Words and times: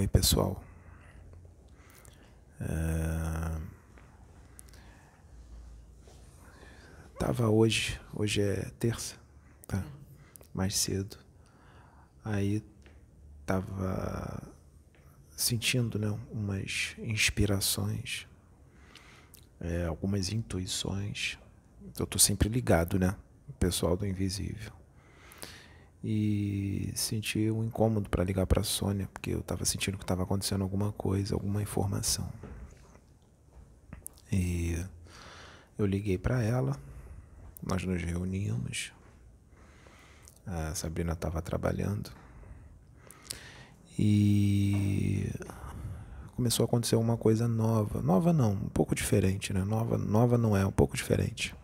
Oi, 0.00 0.08
pessoal. 0.08 0.64
É... 2.58 3.60
Tava 7.18 7.50
hoje, 7.50 8.00
hoje 8.14 8.40
é 8.40 8.70
terça, 8.78 9.16
tá? 9.66 9.84
Mais 10.54 10.74
cedo. 10.74 11.18
Aí 12.24 12.64
tava 13.44 14.42
sentindo, 15.36 15.98
né, 15.98 16.18
umas 16.32 16.94
inspirações, 16.96 18.26
é, 19.60 19.84
algumas 19.84 20.32
intuições. 20.32 21.38
Eu 21.98 22.06
tô 22.06 22.18
sempre 22.18 22.48
ligado, 22.48 22.98
né? 22.98 23.14
O 23.46 23.52
pessoal 23.52 23.98
do 23.98 24.06
invisível 24.06 24.79
e 26.02 26.92
senti 26.94 27.50
um 27.50 27.64
incômodo 27.64 28.08
para 28.08 28.24
ligar 28.24 28.46
para 28.46 28.62
a 28.62 28.64
Sônia, 28.64 29.08
porque 29.12 29.30
eu 29.30 29.40
estava 29.40 29.64
sentindo 29.64 29.98
que 29.98 30.04
estava 30.04 30.22
acontecendo 30.22 30.62
alguma 30.62 30.92
coisa, 30.92 31.34
alguma 31.34 31.62
informação. 31.62 32.28
E 34.32 34.82
eu 35.78 35.84
liguei 35.84 36.16
para 36.16 36.42
ela, 36.42 36.78
nós 37.62 37.84
nos 37.84 38.02
reunimos. 38.02 38.92
A 40.46 40.74
Sabrina 40.74 41.12
estava 41.12 41.42
trabalhando 41.42 42.10
e 43.98 45.30
começou 46.34 46.64
a 46.64 46.66
acontecer 46.66 46.96
uma 46.96 47.18
coisa 47.18 47.46
nova. 47.46 48.00
Nova 48.00 48.32
não, 48.32 48.52
um 48.52 48.68
pouco 48.70 48.94
diferente, 48.94 49.52
né? 49.52 49.62
Nova, 49.62 49.98
nova 49.98 50.38
não 50.38 50.56
é, 50.56 50.64
um 50.64 50.72
pouco 50.72 50.96
diferente. 50.96 51.54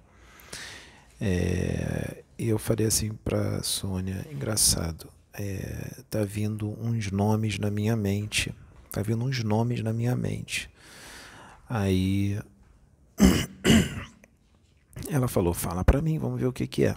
É, 1.21 2.23
eu 2.39 2.59
falei 2.59 2.87
assim 2.87 3.13
para 3.25 3.63
Sônia, 3.63 4.27
engraçado, 4.31 5.09
é, 5.33 6.03
tá 6.11 6.25
vindo 6.25 6.69
uns 6.81 7.11
nomes 7.11 7.59
na 7.59 7.71
minha 7.71 7.97
mente, 7.97 8.55
tá 8.93 9.03
vindo 9.03 9.25
uns 9.25 9.43
nomes 9.43 9.83
na 9.83 9.93
minha 9.93 10.15
mente. 10.15 10.71
Aí 11.69 12.39
ela 15.11 15.29
falou, 15.29 15.55
fala 15.55 15.85
para 15.85 16.03
mim, 16.03 16.19
vamos 16.19 16.41
ver 16.41 16.47
o 16.47 16.53
que 16.53 16.67
que 16.67 16.85
é. 16.85 16.95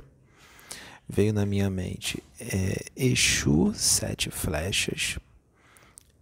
Veio 1.07 1.33
na 1.33 1.45
minha 1.45 1.69
mente 1.69 2.23
é, 2.39 2.85
Exu 2.95 3.73
Sete 3.73 4.29
Flechas 4.29 5.17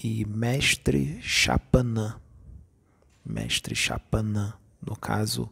e 0.02 0.26
Mestre 0.26 1.20
Chapanã. 1.22 2.20
Mestre 3.26 3.76
Chapanã, 3.76 4.54
no 4.82 4.96
caso, 4.96 5.50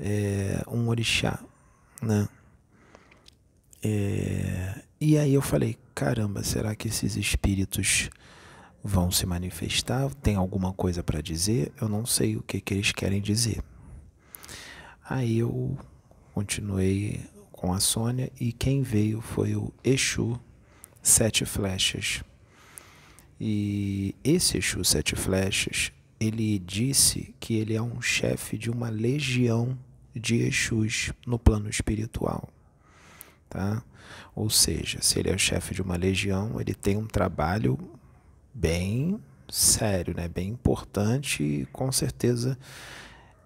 é 0.00 0.62
um 0.66 0.88
orixá, 0.88 1.38
né? 2.02 2.28
É, 3.82 4.82
e 5.00 5.18
aí 5.18 5.34
eu 5.34 5.42
falei, 5.42 5.78
caramba, 5.94 6.42
será 6.42 6.74
que 6.74 6.88
esses 6.88 7.16
espíritos 7.16 8.10
vão 8.82 9.10
se 9.10 9.26
manifestar? 9.26 10.12
Tem 10.14 10.36
alguma 10.36 10.72
coisa 10.72 11.02
para 11.02 11.20
dizer? 11.20 11.72
Eu 11.80 11.88
não 11.88 12.06
sei 12.06 12.36
o 12.36 12.42
que, 12.42 12.60
que 12.60 12.74
eles 12.74 12.92
querem 12.92 13.20
dizer. 13.20 13.62
Aí 15.08 15.38
eu 15.38 15.76
continuei 16.34 17.20
com 17.52 17.72
a 17.72 17.80
Sônia 17.80 18.30
e 18.40 18.52
quem 18.52 18.82
veio 18.82 19.20
foi 19.20 19.54
o 19.54 19.72
Exu 19.84 20.40
Sete 21.02 21.44
Flechas. 21.44 22.22
E 23.38 24.14
esse 24.22 24.58
Exu 24.58 24.84
Sete 24.84 25.16
Flechas, 25.16 25.92
ele 26.18 26.58
disse 26.58 27.34
que 27.40 27.54
ele 27.54 27.74
é 27.74 27.82
um 27.82 28.00
chefe 28.00 28.56
de 28.58 28.70
uma 28.70 28.88
legião 28.90 29.78
de 30.14 30.36
Exus 30.36 31.12
no 31.26 31.38
plano 31.38 31.68
espiritual 31.68 32.48
tá? 33.50 33.82
Ou 34.34 34.48
seja, 34.48 35.02
se 35.02 35.18
ele 35.18 35.28
é 35.28 35.34
o 35.34 35.38
chefe 35.38 35.74
de 35.74 35.82
uma 35.82 35.96
legião, 35.96 36.60
ele 36.60 36.72
tem 36.72 36.96
um 36.96 37.06
trabalho 37.06 37.76
bem 38.54 39.20
sério, 39.48 40.14
né? 40.14 40.28
Bem 40.28 40.48
importante 40.48 41.42
e 41.42 41.66
com 41.66 41.90
certeza 41.90 42.56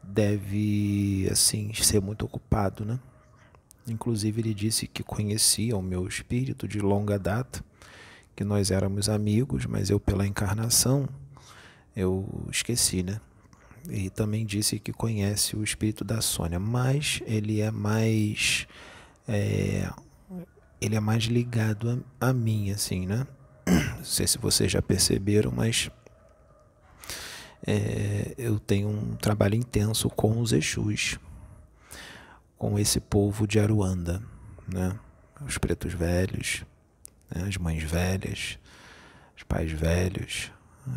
deve 0.03 1.27
assim 1.33 1.73
ser 1.73 2.01
muito 2.01 2.27
ocupado, 2.27 2.85
né? 2.85 3.01
Inclusive 3.89 4.41
ele 4.43 4.55
disse 4.55 4.87
que 4.87 5.03
conhecia 5.03 5.77
o 5.77 5.83
meu 5.83 6.07
espírito 6.07 6.69
de 6.69 6.79
longa 6.81 7.19
data, 7.19 7.65
que 8.37 8.45
nós 8.45 8.71
éramos 8.71 9.09
amigos, 9.09 9.65
mas 9.67 9.89
eu 9.91 9.99
pela 9.99 10.27
encarnação 10.27 11.09
eu 11.97 12.29
esqueci, 12.51 13.03
né? 13.03 13.21
E 13.89 14.09
também 14.11 14.47
disse 14.47 14.79
que 14.79 14.93
conhece 14.93 15.57
o 15.57 15.63
espírito 15.63 16.05
da 16.05 16.21
Sônia, 16.21 16.59
mas 16.59 17.21
ele 17.27 17.61
é 17.61 17.71
mais 17.71 18.67
é, 19.29 19.91
ele 20.81 20.97
é 20.97 21.01
mais 21.01 21.25
ligado 21.25 22.03
a, 22.21 22.29
a 22.29 22.33
mim, 22.33 22.71
assim, 22.71 23.07
né? 23.07 23.27
Não 23.67 24.05
sei 24.05 24.27
se 24.27 24.39
vocês 24.39 24.71
já 24.71 24.83
perceberam, 24.83 25.51
mas 25.51 25.91
é, 27.67 28.35
eu 28.37 28.59
tenho 28.59 28.89
um 28.89 29.17
trabalho 29.17 29.55
intenso 29.55 30.11
com 30.11 30.41
os 30.41 30.53
Exus, 30.53 31.19
com 32.59 32.79
esse 32.79 33.01
povo 33.01 33.47
de 33.47 33.59
Aruanda, 33.59 34.23
né? 34.69 34.99
Os 35.47 35.59
pretos 35.59 35.93
velhos, 35.93 36.65
né? 37.35 37.47
as 37.49 37.57
mães 37.57 37.83
velhas, 37.83 38.59
os 39.37 39.43
pais 39.43 39.71
velhos, 39.73 40.53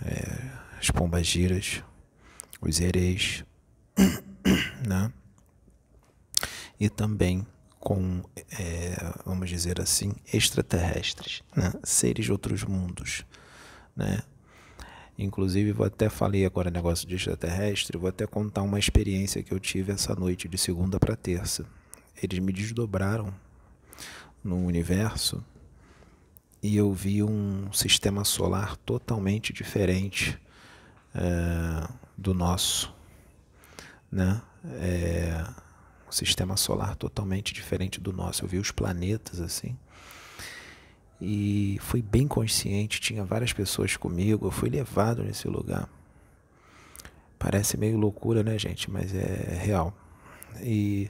é, 0.06 0.52
as 0.80 0.92
pombagiras, 0.92 1.84
os 2.62 2.80
hereis, 2.80 3.44
né? 4.88 5.12
E 6.80 6.90
também 6.90 7.46
com, 7.80 8.24
é, 8.60 8.96
vamos 9.26 9.50
dizer 9.50 9.80
assim, 9.80 10.14
extraterrestres, 10.34 11.42
né? 11.56 11.72
seres 11.84 12.26
de 12.26 12.32
outros 12.32 12.64
mundos, 12.64 13.26
né? 13.96 14.22
Inclusive, 15.18 15.72
vou 15.72 15.86
até 15.86 16.10
falei 16.10 16.46
agora 16.46 16.70
negócio 16.70 17.08
de 17.08 17.16
extraterrestre, 17.16 17.98
vou 17.98 18.10
até 18.10 18.28
contar 18.28 18.62
uma 18.62 18.78
experiência 18.78 19.42
que 19.42 19.52
eu 19.52 19.60
tive 19.60 19.92
essa 19.92 20.14
noite, 20.14 20.48
de 20.48 20.58
segunda 20.60 21.00
para 21.00 21.16
terça. 21.16 21.66
Eles 22.22 22.38
me 22.38 22.54
desdobraram 22.54 23.34
no 24.44 24.58
universo 24.58 25.44
e 26.62 26.78
eu 26.78 26.94
vi 26.94 27.24
um 27.24 27.72
sistema 27.74 28.24
solar 28.24 28.76
totalmente 28.78 29.52
diferente 29.54 30.40
é, 31.16 31.90
do 32.18 32.34
nosso, 32.34 32.94
né? 34.12 34.42
É, 34.66 35.46
um 36.08 36.12
sistema 36.12 36.58
solar 36.58 36.96
totalmente 36.96 37.54
diferente 37.54 38.00
do 38.00 38.12
nosso. 38.12 38.44
Eu 38.44 38.48
vi 38.48 38.58
os 38.58 38.72
planetas 38.72 39.40
assim. 39.40 39.78
E 41.20 41.78
fui 41.82 42.02
bem 42.02 42.28
consciente, 42.28 43.02
tinha 43.02 43.24
várias 43.24 43.52
pessoas 43.52 43.98
comigo, 43.98 44.48
eu 44.48 44.52
fui 44.52 44.70
levado 44.70 45.24
nesse 45.24 45.48
lugar. 45.48 45.90
Parece 47.40 47.78
meio 47.78 47.98
loucura, 47.98 48.44
né, 48.44 48.58
gente? 48.58 48.90
Mas 48.90 49.14
é 49.14 49.60
real. 49.62 49.96
E 50.62 51.10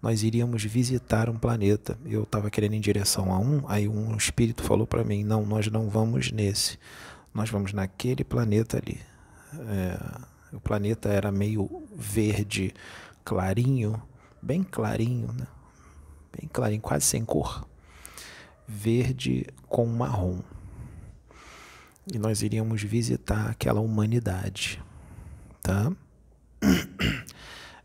nós 0.00 0.22
iríamos 0.22 0.64
visitar 0.64 1.28
um 1.28 1.36
planeta. 1.36 1.98
Eu 2.04 2.22
estava 2.22 2.50
querendo 2.50 2.74
ir 2.74 2.76
em 2.76 2.80
direção 2.80 3.32
a 3.32 3.38
um, 3.38 3.62
aí 3.68 3.88
um 3.88 4.16
espírito 4.16 4.62
falou 4.62 4.86
para 4.86 5.04
mim: 5.04 5.24
não, 5.24 5.44
nós 5.44 5.68
não 5.68 5.88
vamos 5.88 6.30
nesse, 6.30 6.78
nós 7.34 7.50
vamos 7.50 7.72
naquele 7.72 8.24
planeta 8.24 8.78
ali. 8.78 9.00
É, 9.68 10.20
o 10.52 10.60
planeta 10.60 11.08
era 11.08 11.30
meio 11.30 11.82
verde 11.94 12.72
clarinho 13.24 14.02
bem 14.42 14.62
clarinho, 14.62 15.32
né? 15.32 15.46
bem 16.36 16.48
clarinho, 16.48 16.80
quase 16.80 17.04
sem 17.04 17.24
cor, 17.24 17.66
verde 18.66 19.46
com 19.68 19.86
marrom. 19.86 20.40
E 22.12 22.18
nós 22.18 22.42
iríamos 22.42 22.82
visitar 22.82 23.50
aquela 23.50 23.80
humanidade, 23.80 24.82
tá? 25.62 25.92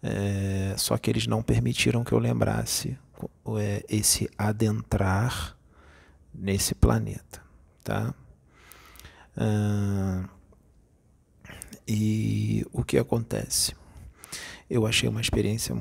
É, 0.06 0.76
só 0.78 0.98
que 0.98 1.10
eles 1.10 1.28
não 1.28 1.42
permitiram 1.42 2.04
que 2.04 2.12
eu 2.12 2.20
lembrasse 2.20 3.00
é, 3.58 3.86
esse 3.88 4.30
adentrar 4.38 5.56
nesse 6.36 6.76
planeta, 6.76 7.42
tá? 7.82 8.14
E 11.88 12.66
o 12.72 12.84
que 12.84 12.98
acontece? 12.98 13.76
Eu 14.70 14.88
achei 14.88 15.08
uma 15.08 15.22
experiência, 15.22 15.76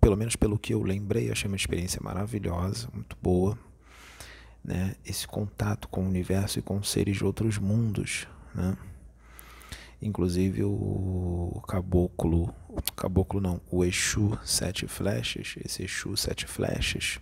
pelo 0.00 0.16
menos 0.16 0.36
pelo 0.36 0.58
que 0.58 0.74
eu 0.74 0.82
lembrei, 0.82 1.30
achei 1.30 1.48
uma 1.48 1.56
experiência 1.56 2.00
maravilhosa, 2.02 2.88
muito 2.92 3.16
boa. 3.22 3.58
Né? 4.64 4.96
Esse 5.04 5.26
contato 5.26 5.88
com 5.88 6.02
o 6.02 6.08
universo 6.08 6.58
e 6.58 6.62
com 6.62 6.82
seres 6.82 7.16
de 7.16 7.24
outros 7.24 7.58
mundos. 7.58 8.26
Né? 8.54 8.76
Inclusive 10.02 10.64
o 10.64 11.62
caboclo, 11.66 12.52
o 12.68 12.82
caboclo 12.94 13.40
não, 13.40 13.60
o 13.70 13.84
Exu 13.84 14.38
Sete 14.44 14.86
Flechas, 14.86 15.54
esse 15.64 15.84
Exu 15.84 16.16
Sete 16.16 16.46
Flechas, 16.46 17.18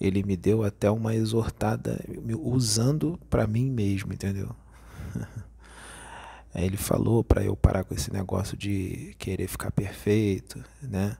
ele 0.00 0.22
me 0.22 0.36
deu 0.36 0.62
até 0.62 0.90
uma 0.90 1.14
exortada 1.14 2.02
usando 2.40 3.18
para 3.28 3.46
mim 3.46 3.68
mesmo, 3.70 4.12
entendeu? 4.12 4.54
Aí 6.58 6.64
ele 6.64 6.76
falou 6.76 7.22
para 7.22 7.44
eu 7.44 7.54
parar 7.54 7.84
com 7.84 7.94
esse 7.94 8.12
negócio 8.12 8.56
de 8.56 9.14
querer 9.16 9.46
ficar 9.46 9.70
perfeito, 9.70 10.62
né? 10.82 11.16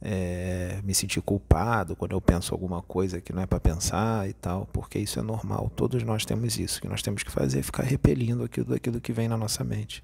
é, 0.00 0.80
me 0.84 0.94
sentir 0.94 1.20
culpado 1.20 1.96
quando 1.96 2.12
eu 2.12 2.20
penso 2.20 2.54
alguma 2.54 2.80
coisa 2.80 3.20
que 3.20 3.30
não 3.30 3.42
é 3.42 3.46
para 3.46 3.60
pensar 3.60 4.26
e 4.26 4.32
tal, 4.32 4.66
porque 4.72 4.98
isso 4.98 5.18
é 5.18 5.22
normal. 5.22 5.70
Todos 5.74 6.02
nós 6.02 6.24
temos 6.24 6.58
isso. 6.58 6.78
O 6.78 6.82
que 6.82 6.88
nós 6.88 7.02
temos 7.02 7.22
que 7.22 7.30
fazer 7.30 7.58
é 7.58 7.62
ficar 7.62 7.82
repelindo 7.82 8.44
aquilo, 8.44 8.74
aquilo 8.74 9.00
que 9.00 9.12
vem 9.12 9.28
na 9.28 9.36
nossa 9.36 9.62
mente. 9.62 10.02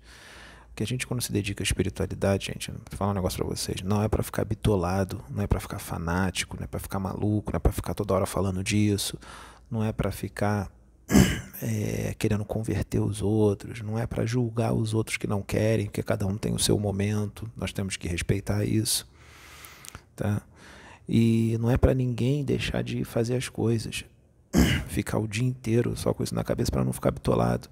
Porque 0.68 0.82
a 0.82 0.86
gente, 0.86 1.06
quando 1.06 1.22
se 1.22 1.32
dedica 1.32 1.62
à 1.62 1.64
espiritualidade, 1.64 2.46
gente, 2.46 2.70
vou 2.70 2.80
falar 2.90 3.12
um 3.12 3.14
negócio 3.14 3.38
para 3.38 3.46
vocês, 3.46 3.80
não 3.82 4.02
é 4.02 4.08
para 4.08 4.24
ficar 4.24 4.44
bitolado, 4.44 5.24
não 5.30 5.42
é 5.44 5.46
para 5.46 5.60
ficar 5.60 5.78
fanático, 5.78 6.56
não 6.56 6.64
é 6.64 6.66
para 6.66 6.80
ficar 6.80 6.98
maluco, 6.98 7.52
não 7.52 7.56
é 7.56 7.60
para 7.60 7.72
ficar 7.72 7.94
toda 7.94 8.12
hora 8.12 8.26
falando 8.26 8.62
disso, 8.62 9.16
não 9.70 9.84
é 9.84 9.92
para 9.92 10.10
ficar 10.10 10.68
é, 11.62 12.14
querendo 12.18 12.44
converter 12.44 13.00
os 13.00 13.22
outros, 13.22 13.80
não 13.80 13.98
é 13.98 14.06
para 14.06 14.26
julgar 14.26 14.72
os 14.72 14.94
outros 14.94 15.16
que 15.16 15.26
não 15.26 15.42
querem, 15.42 15.86
porque 15.86 16.02
cada 16.02 16.26
um 16.26 16.36
tem 16.36 16.52
o 16.54 16.58
seu 16.58 16.78
momento, 16.78 17.50
nós 17.56 17.72
temos 17.72 17.96
que 17.96 18.08
respeitar 18.08 18.64
isso 18.64 19.06
tá? 20.14 20.42
E 21.08 21.56
não 21.60 21.70
é 21.70 21.76
para 21.76 21.94
ninguém 21.94 22.44
deixar 22.44 22.82
de 22.82 23.04
fazer 23.04 23.36
as 23.36 23.48
coisas, 23.48 24.04
ficar 24.88 25.18
o 25.18 25.28
dia 25.28 25.44
inteiro 25.44 25.96
só 25.96 26.14
com 26.14 26.22
isso 26.22 26.34
na 26.34 26.44
cabeça 26.44 26.70
para 26.70 26.84
não 26.84 26.92
ficar 26.92 27.10
bitolado, 27.10 27.68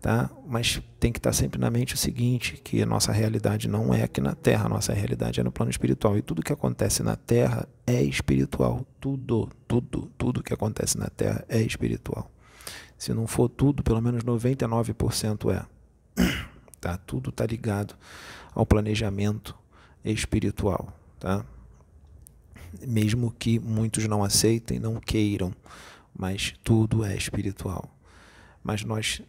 tá? 0.00 0.30
Mas 0.46 0.82
tem 1.00 1.10
que 1.10 1.18
estar 1.18 1.30
tá 1.30 1.34
sempre 1.34 1.58
na 1.58 1.70
mente 1.70 1.94
o 1.94 1.98
seguinte, 1.98 2.60
que 2.62 2.82
a 2.82 2.86
nossa 2.86 3.12
realidade 3.12 3.68
não 3.68 3.94
é 3.94 4.02
aqui 4.02 4.20
na 4.20 4.34
Terra, 4.34 4.66
a 4.66 4.68
nossa 4.68 4.92
realidade 4.92 5.40
é 5.40 5.42
no 5.42 5.52
plano 5.52 5.70
espiritual 5.70 6.18
e 6.18 6.22
tudo 6.22 6.42
que 6.42 6.52
acontece 6.52 7.02
na 7.02 7.16
Terra 7.16 7.66
é 7.86 8.02
espiritual, 8.02 8.84
tudo, 9.00 9.48
tudo, 9.66 10.10
tudo 10.18 10.42
que 10.42 10.52
acontece 10.52 10.98
na 10.98 11.08
Terra 11.08 11.44
é 11.48 11.62
espiritual. 11.62 12.30
Se 13.04 13.12
não 13.12 13.26
for 13.26 13.50
tudo, 13.50 13.82
pelo 13.82 14.00
menos 14.00 14.24
99% 14.24 15.52
é. 15.52 15.66
Tá? 16.80 16.96
Tudo 16.96 17.30
está 17.30 17.46
ligado 17.46 17.94
ao 18.54 18.66
planejamento 18.66 19.54
espiritual 20.04 20.92
tá? 21.18 21.44
Mesmo 22.86 23.30
que 23.30 23.58
muitos 23.58 24.06
não 24.06 24.24
aceitem, 24.24 24.78
não 24.78 24.96
queiram, 24.96 25.54
mas 26.16 26.54
tudo 26.64 27.04
é 27.04 27.14
espiritual. 27.14 27.88
Mas 28.62 28.84
nós 28.84 29.20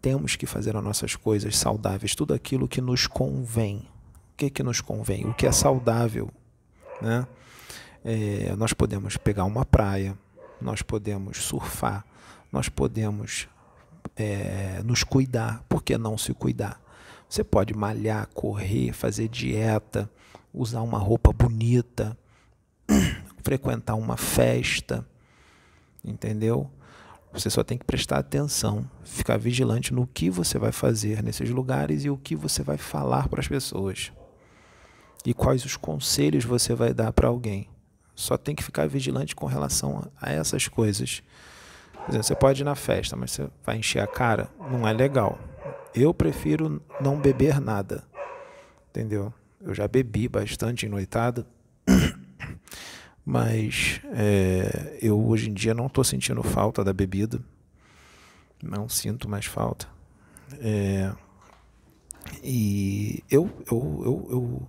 temos 0.00 0.36
que 0.36 0.46
fazer 0.46 0.76
as 0.76 0.84
nossas 0.84 1.16
coisas 1.16 1.56
saudáveis, 1.56 2.14
tudo 2.14 2.34
aquilo 2.34 2.68
que 2.68 2.80
nos 2.82 3.06
convém. 3.06 3.88
O 4.32 4.36
que, 4.36 4.50
que 4.50 4.62
nos 4.62 4.80
convém? 4.82 5.26
O 5.26 5.32
que 5.32 5.46
é 5.46 5.52
saudável, 5.52 6.30
né? 7.00 7.26
É, 8.04 8.54
nós 8.56 8.74
podemos 8.74 9.16
pegar 9.16 9.44
uma 9.44 9.64
praia, 9.64 10.18
nós 10.60 10.82
podemos 10.82 11.38
surfar, 11.38 12.04
nós 12.52 12.68
podemos 12.68 13.48
é, 14.14 14.82
nos 14.84 15.02
cuidar. 15.02 15.64
Por 15.68 15.82
que 15.82 15.96
não 15.96 16.18
se 16.18 16.34
cuidar? 16.34 16.80
Você 17.28 17.42
pode 17.42 17.74
malhar, 17.74 18.28
correr, 18.34 18.92
fazer 18.92 19.26
dieta, 19.28 20.10
usar 20.52 20.82
uma 20.82 20.98
roupa 20.98 21.32
bonita, 21.32 22.16
frequentar 23.42 23.94
uma 23.94 24.18
festa, 24.18 25.06
entendeu? 26.04 26.70
Você 27.32 27.48
só 27.48 27.64
tem 27.64 27.78
que 27.78 27.86
prestar 27.86 28.18
atenção, 28.18 28.88
ficar 29.02 29.38
vigilante 29.38 29.94
no 29.94 30.06
que 30.06 30.28
você 30.28 30.58
vai 30.58 30.70
fazer 30.70 31.22
nesses 31.22 31.48
lugares 31.48 32.04
e 32.04 32.10
o 32.10 32.18
que 32.18 32.36
você 32.36 32.62
vai 32.62 32.76
falar 32.76 33.28
para 33.28 33.40
as 33.40 33.48
pessoas. 33.48 34.12
E 35.24 35.32
quais 35.32 35.64
os 35.64 35.76
conselhos 35.76 36.44
você 36.44 36.74
vai 36.74 36.92
dar 36.92 37.12
para 37.12 37.28
alguém. 37.28 37.68
Só 38.14 38.36
tem 38.36 38.54
que 38.54 38.62
ficar 38.62 38.86
vigilante 38.86 39.34
com 39.34 39.46
relação 39.46 40.10
a 40.20 40.30
essas 40.30 40.68
coisas. 40.68 41.22
Você 42.08 42.34
pode 42.34 42.62
ir 42.62 42.64
na 42.64 42.74
festa, 42.74 43.16
mas 43.16 43.30
você 43.32 43.48
vai 43.64 43.76
encher 43.78 44.00
a 44.00 44.06
cara, 44.06 44.50
não 44.70 44.86
é 44.86 44.92
legal. 44.92 45.38
Eu 45.94 46.12
prefiro 46.12 46.82
não 47.00 47.18
beber 47.18 47.60
nada. 47.60 48.04
Entendeu? 48.90 49.32
Eu 49.60 49.74
já 49.74 49.86
bebi 49.86 50.28
bastante 50.28 50.88
noitada, 50.88 51.46
mas 53.24 54.00
é, 54.12 54.98
eu 55.00 55.18
hoje 55.24 55.48
em 55.48 55.54
dia 55.54 55.72
não 55.72 55.86
estou 55.86 56.02
sentindo 56.02 56.42
falta 56.42 56.82
da 56.82 56.92
bebida. 56.92 57.40
Não 58.62 58.88
sinto 58.88 59.28
mais 59.28 59.46
falta. 59.46 59.86
É, 60.60 61.12
e 62.42 63.22
eu, 63.30 63.50
eu, 63.70 64.02
eu, 64.04 64.28
eu, 64.30 64.68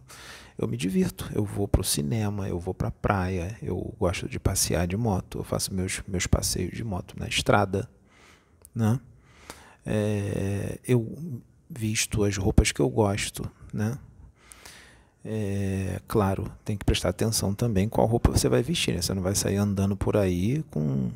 eu 0.58 0.68
me 0.68 0.78
divirto. 0.78 1.30
Eu 1.34 1.44
vou 1.44 1.68
para 1.68 1.82
o 1.82 1.84
cinema, 1.84 2.48
eu 2.48 2.60
vou 2.60 2.74
para 2.74 2.90
a 2.90 2.92
praia, 2.92 3.58
eu 3.62 3.94
gosto 4.00 4.28
de 4.28 4.40
passear 4.40 4.88
de 4.88 4.98
moto, 4.98 5.40
eu 5.40 5.44
faço 5.44 5.74
meus, 5.74 6.02
meus 6.08 6.28
passeios 6.28 6.76
de 6.76 6.84
moto 6.84 7.16
na 7.18 7.28
estrada. 7.28 7.90
Né? 8.74 9.00
É, 9.86 10.80
eu 10.88 11.42
visto 11.70 12.24
as 12.24 12.38
roupas 12.38 12.72
que 12.72 12.80
eu 12.80 12.90
gosto. 12.90 13.50
Né? 13.74 13.98
É, 15.26 16.02
claro, 16.08 16.52
tem 16.66 16.78
que 16.78 16.86
prestar 16.86 17.10
atenção 17.10 17.54
também 17.54 17.88
qual 17.88 18.08
roupa 18.08 18.32
você 18.32 18.50
vai 18.50 18.62
vestir. 18.62 18.94
Né? 18.94 19.02
Você 19.02 19.14
não 19.14 19.22
vai 19.22 19.36
sair 19.36 19.58
andando 19.58 19.96
por 19.96 20.18
aí 20.18 20.64
com, 20.70 21.12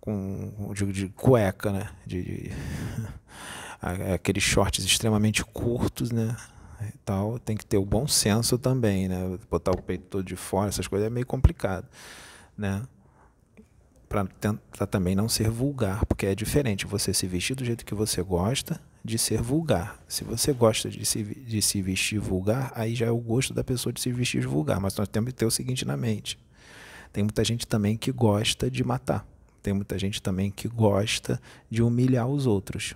com 0.00 0.72
digo, 0.74 0.92
de 0.92 1.08
cueca, 1.08 1.72
né? 1.72 1.90
De, 2.06 2.22
de 2.22 2.50
aqueles 4.14 4.42
shorts 4.42 4.84
extremamente 4.84 5.44
curtos, 5.44 6.10
né? 6.10 6.36
E 6.94 6.98
tal, 6.98 7.38
tem 7.38 7.56
que 7.56 7.64
ter 7.64 7.76
o 7.76 7.84
bom 7.84 8.06
senso 8.06 8.58
também, 8.58 9.08
né? 9.08 9.38
Botar 9.50 9.72
o 9.72 9.82
peito 9.82 10.04
todo 10.04 10.24
de 10.24 10.36
fora, 10.36 10.68
essas 10.68 10.86
coisas 10.86 11.06
é 11.06 11.10
meio 11.10 11.26
complicado, 11.26 11.86
né? 12.56 12.82
Para 14.08 14.86
também 14.86 15.14
não 15.14 15.28
ser 15.28 15.48
vulgar, 15.48 16.04
porque 16.04 16.26
é 16.26 16.34
diferente 16.34 16.86
você 16.86 17.14
se 17.14 17.26
vestir 17.26 17.56
do 17.56 17.64
jeito 17.64 17.84
que 17.84 17.94
você 17.94 18.22
gosta 18.22 18.78
de 19.04 19.18
ser 19.18 19.40
vulgar. 19.40 19.98
Se 20.06 20.22
você 20.22 20.52
gosta 20.52 20.90
de 20.90 21.04
se, 21.06 21.22
de 21.22 21.62
se 21.62 21.80
vestir 21.80 22.20
vulgar, 22.20 22.72
aí 22.74 22.94
já 22.94 23.06
é 23.06 23.10
o 23.10 23.18
gosto 23.18 23.54
da 23.54 23.64
pessoa 23.64 23.92
de 23.92 24.00
se 24.00 24.12
vestir 24.12 24.46
vulgar. 24.46 24.80
Mas 24.80 24.94
nós 24.96 25.08
temos 25.08 25.28
que 25.32 25.38
ter 25.38 25.46
o 25.46 25.50
seguinte 25.50 25.86
na 25.86 25.96
mente: 25.96 26.38
tem 27.12 27.24
muita 27.24 27.42
gente 27.44 27.66
também 27.66 27.96
que 27.96 28.12
gosta 28.12 28.70
de 28.70 28.84
matar. 28.84 29.26
Tem 29.62 29.72
muita 29.72 29.98
gente 29.98 30.20
também 30.20 30.50
que 30.50 30.68
gosta 30.68 31.40
de 31.70 31.82
humilhar 31.82 32.26
os 32.26 32.46
outros. 32.46 32.94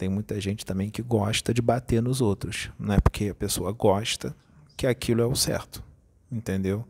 Tem 0.00 0.08
muita 0.08 0.40
gente 0.40 0.64
também 0.64 0.88
que 0.88 1.02
gosta 1.02 1.52
de 1.52 1.60
bater 1.60 2.00
nos 2.02 2.22
outros. 2.22 2.70
Não 2.78 2.94
é 2.94 2.98
porque 2.98 3.28
a 3.28 3.34
pessoa 3.34 3.70
gosta 3.70 4.34
que 4.74 4.86
aquilo 4.86 5.20
é 5.20 5.26
o 5.26 5.36
certo. 5.36 5.84
Entendeu? 6.32 6.86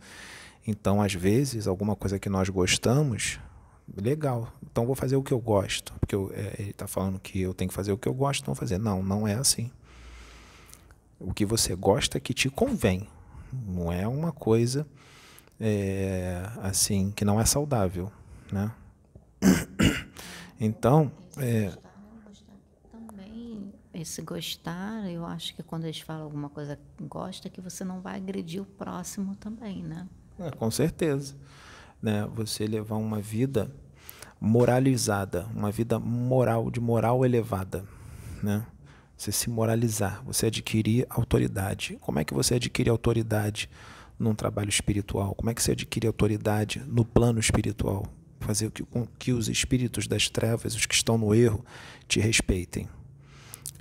Então, 0.64 1.02
às 1.02 1.12
vezes, 1.12 1.66
alguma 1.66 1.96
coisa 1.96 2.20
que 2.20 2.28
nós 2.28 2.48
gostamos 2.48 3.40
legal, 4.00 4.52
então 4.62 4.86
vou 4.86 4.94
fazer 4.94 5.16
o 5.16 5.24
que 5.24 5.32
eu 5.32 5.40
gosto. 5.40 5.92
Porque 5.98 6.14
eu, 6.14 6.30
é, 6.32 6.54
ele 6.60 6.70
está 6.70 6.86
falando 6.86 7.18
que 7.18 7.40
eu 7.40 7.52
tenho 7.52 7.68
que 7.68 7.74
fazer 7.74 7.90
o 7.90 7.98
que 7.98 8.06
eu 8.06 8.14
gosto, 8.14 8.42
então 8.42 8.54
vou 8.54 8.60
fazer. 8.60 8.78
Não, 8.78 9.02
não 9.02 9.26
é 9.26 9.34
assim. 9.34 9.72
O 11.18 11.34
que 11.34 11.44
você 11.44 11.74
gosta 11.74 12.20
que 12.20 12.32
te 12.32 12.48
convém. 12.48 13.08
Não 13.52 13.90
é 13.90 14.06
uma 14.06 14.30
coisa 14.30 14.86
é, 15.58 16.48
assim 16.62 17.10
que 17.10 17.24
não 17.24 17.40
é 17.40 17.44
saudável. 17.44 18.12
Né? 18.52 18.70
Então. 20.62 21.10
É, 21.38 21.72
esse 24.00 24.22
gostar, 24.22 25.10
eu 25.10 25.24
acho 25.24 25.54
que 25.54 25.62
quando 25.62 25.84
eles 25.84 26.00
falam 26.00 26.24
alguma 26.24 26.48
coisa 26.48 26.78
que 26.96 27.04
gosta, 27.04 27.48
que 27.48 27.60
você 27.60 27.84
não 27.84 28.00
vai 28.00 28.16
agredir 28.16 28.62
o 28.62 28.66
próximo 28.66 29.34
também, 29.36 29.82
né? 29.82 30.08
É, 30.38 30.50
com 30.50 30.70
certeza 30.70 31.34
né? 32.02 32.26
Você 32.34 32.66
levar 32.66 32.96
uma 32.96 33.20
vida 33.20 33.70
moralizada, 34.40 35.46
uma 35.54 35.70
vida 35.70 35.98
moral, 35.98 36.70
de 36.70 36.80
moral 36.80 37.24
elevada, 37.24 37.84
né? 38.42 38.64
Você 39.16 39.30
se 39.30 39.50
moralizar, 39.50 40.22
você 40.24 40.46
adquirir 40.46 41.06
autoridade. 41.10 41.98
Como 42.00 42.18
é 42.18 42.24
que 42.24 42.32
você 42.32 42.54
adquire 42.54 42.88
autoridade 42.88 43.68
num 44.18 44.34
trabalho 44.34 44.70
espiritual? 44.70 45.34
Como 45.34 45.50
é 45.50 45.54
que 45.54 45.62
você 45.62 45.72
adquire 45.72 46.06
autoridade 46.06 46.82
no 46.86 47.04
plano 47.04 47.38
espiritual? 47.38 48.06
Fazer 48.40 48.72
com 48.90 49.06
que 49.18 49.32
os 49.32 49.50
espíritos 49.50 50.06
das 50.06 50.30
trevas, 50.30 50.74
os 50.74 50.86
que 50.86 50.94
estão 50.94 51.18
no 51.18 51.34
erro, 51.34 51.62
te 52.08 52.18
respeitem, 52.18 52.88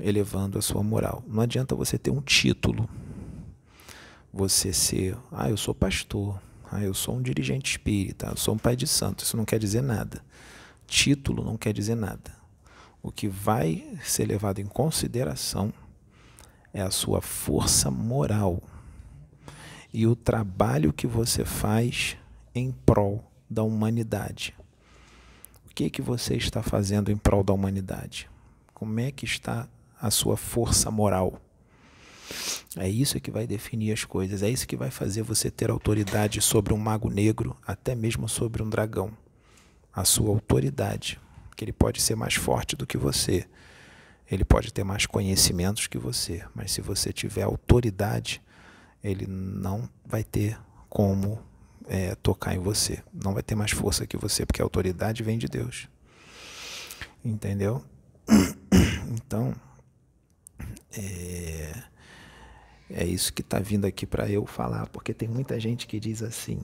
elevando 0.01 0.57
a 0.57 0.61
sua 0.61 0.83
moral. 0.83 1.23
Não 1.27 1.41
adianta 1.41 1.75
você 1.75 1.97
ter 1.97 2.11
um 2.11 2.21
título, 2.21 2.89
você 4.31 4.71
ser, 4.71 5.17
ah, 5.31 5.49
eu 5.49 5.57
sou 5.57 5.73
pastor, 5.73 6.39
ah, 6.71 6.83
eu 6.83 6.93
sou 6.93 7.15
um 7.15 7.21
dirigente 7.21 7.71
espírita, 7.71 8.27
eu 8.27 8.37
sou 8.37 8.53
um 8.53 8.57
pai 8.57 8.75
de 8.75 8.87
santo. 8.87 9.23
Isso 9.23 9.35
não 9.35 9.45
quer 9.45 9.59
dizer 9.59 9.81
nada. 9.81 10.23
Título 10.87 11.43
não 11.43 11.57
quer 11.57 11.73
dizer 11.73 11.95
nada. 11.95 12.37
O 13.01 13.11
que 13.11 13.27
vai 13.27 13.97
ser 14.03 14.25
levado 14.25 14.59
em 14.59 14.65
consideração 14.65 15.73
é 16.73 16.81
a 16.81 16.91
sua 16.91 17.21
força 17.21 17.89
moral 17.89 18.61
e 19.93 20.05
o 20.05 20.15
trabalho 20.15 20.93
que 20.93 21.07
você 21.07 21.43
faz 21.43 22.17
em 22.53 22.71
prol 22.71 23.23
da 23.49 23.63
humanidade. 23.63 24.53
O 25.65 25.73
que 25.73 25.89
que 25.89 26.01
você 26.01 26.35
está 26.35 26.61
fazendo 26.61 27.11
em 27.11 27.17
prol 27.17 27.43
da 27.43 27.53
humanidade? 27.53 28.29
Como 28.73 28.99
é 28.99 29.11
que 29.11 29.25
está 29.25 29.67
a 29.99 30.09
sua 30.11 30.37
força 30.37 30.89
moral? 30.89 31.41
É 32.77 32.87
isso 32.87 33.19
que 33.19 33.31
vai 33.31 33.47
definir 33.47 33.91
as 33.91 34.05
coisas, 34.05 34.43
é 34.43 34.49
isso 34.49 34.67
que 34.67 34.75
vai 34.75 34.91
fazer 34.91 35.23
você 35.23 35.49
ter 35.49 35.71
autoridade 35.71 36.41
sobre 36.41 36.73
um 36.73 36.77
mago 36.77 37.09
negro, 37.09 37.57
até 37.65 37.95
mesmo 37.95 38.29
sobre 38.29 38.61
um 38.61 38.69
dragão. 38.69 39.11
A 39.91 40.05
sua 40.05 40.29
autoridade, 40.29 41.19
que 41.55 41.65
ele 41.65 41.73
pode 41.73 42.01
ser 42.01 42.15
mais 42.15 42.35
forte 42.35 42.75
do 42.75 42.85
que 42.85 42.97
você, 42.97 43.47
ele 44.29 44.45
pode 44.45 44.71
ter 44.71 44.83
mais 44.83 45.07
conhecimentos 45.07 45.87
que 45.87 45.97
você, 45.97 46.45
mas 46.53 46.71
se 46.71 46.81
você 46.81 47.11
tiver 47.11 47.41
autoridade, 47.41 48.41
ele 49.03 49.25
não 49.27 49.89
vai 50.05 50.23
ter 50.23 50.57
como 50.87 51.39
é, 51.87 52.13
tocar 52.15 52.53
em 52.53 52.59
você. 52.59 53.01
Não 53.11 53.33
vai 53.33 53.41
ter 53.41 53.55
mais 53.55 53.71
força 53.71 54.05
que 54.05 54.15
você, 54.15 54.45
porque 54.45 54.61
a 54.61 54.65
autoridade 54.65 55.23
vem 55.23 55.37
de 55.37 55.47
Deus. 55.47 55.87
Entendeu? 57.25 57.83
Então, 59.11 59.55
é, 60.97 61.83
é 62.89 63.05
isso 63.05 63.31
que 63.31 63.41
está 63.41 63.59
vindo 63.59 63.85
aqui 63.85 64.05
para 64.05 64.29
eu 64.29 64.45
falar, 64.45 64.87
porque 64.87 65.13
tem 65.13 65.27
muita 65.27 65.59
gente 65.59 65.85
que 65.87 65.99
diz 65.99 66.21
assim: 66.23 66.61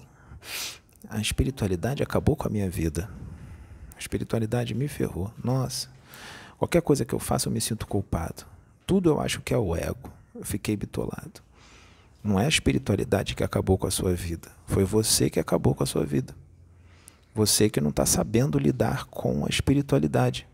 a 1.09 1.19
espiritualidade 1.19 2.01
acabou 2.01 2.35
com 2.35 2.47
a 2.47 2.51
minha 2.51 2.69
vida. 2.69 3.09
A 3.95 3.99
espiritualidade 3.99 4.73
me 4.73 4.87
ferrou. 4.87 5.31
Nossa, 5.43 5.89
qualquer 6.57 6.81
coisa 6.81 7.05
que 7.05 7.13
eu 7.13 7.19
faço 7.19 7.47
eu 7.47 7.53
me 7.53 7.61
sinto 7.61 7.87
culpado. 7.87 8.45
Tudo 8.85 9.09
eu 9.09 9.19
acho 9.19 9.41
que 9.41 9.53
é 9.53 9.57
o 9.57 9.75
ego. 9.75 10.11
Eu 10.33 10.43
fiquei 10.43 10.75
bitolado. 10.75 11.41
Não 12.23 12.39
é 12.39 12.45
a 12.45 12.49
espiritualidade 12.49 13.35
que 13.35 13.43
acabou 13.43 13.77
com 13.77 13.87
a 13.87 13.91
sua 13.91 14.13
vida. 14.13 14.49
Foi 14.65 14.83
você 14.83 15.29
que 15.29 15.39
acabou 15.39 15.75
com 15.75 15.83
a 15.83 15.87
sua 15.87 16.03
vida. 16.03 16.35
Você 17.33 17.69
que 17.69 17.79
não 17.79 17.91
está 17.91 18.05
sabendo 18.05 18.57
lidar 18.57 19.05
com 19.05 19.45
a 19.45 19.49
espiritualidade. 19.49 20.47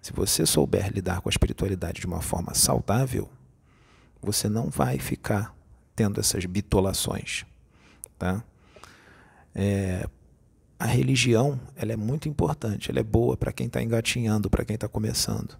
Se 0.00 0.12
você 0.12 0.46
souber 0.46 0.90
lidar 0.92 1.20
com 1.20 1.28
a 1.28 1.30
espiritualidade 1.30 2.00
de 2.00 2.06
uma 2.06 2.22
forma 2.22 2.54
saudável, 2.54 3.28
você 4.22 4.48
não 4.48 4.68
vai 4.70 4.98
ficar 4.98 5.54
tendo 5.94 6.18
essas 6.18 6.44
bitolações. 6.46 7.44
Tá? 8.18 8.42
É, 9.54 10.08
a 10.78 10.86
religião 10.86 11.60
ela 11.76 11.92
é 11.92 11.96
muito 11.96 12.28
importante, 12.28 12.90
ela 12.90 13.00
é 13.00 13.02
boa 13.02 13.36
para 13.36 13.52
quem 13.52 13.66
está 13.66 13.82
engatinhando, 13.82 14.48
para 14.48 14.64
quem 14.64 14.74
está 14.74 14.88
começando. 14.88 15.58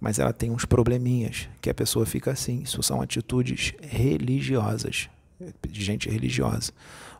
Mas 0.00 0.18
ela 0.18 0.32
tem 0.32 0.50
uns 0.50 0.64
probleminhas 0.64 1.48
que 1.60 1.68
a 1.68 1.74
pessoa 1.74 2.06
fica 2.06 2.30
assim. 2.30 2.62
Isso 2.62 2.82
são 2.82 3.02
atitudes 3.02 3.74
religiosas, 3.82 5.10
de 5.68 5.84
gente 5.84 6.08
religiosa. 6.08 6.72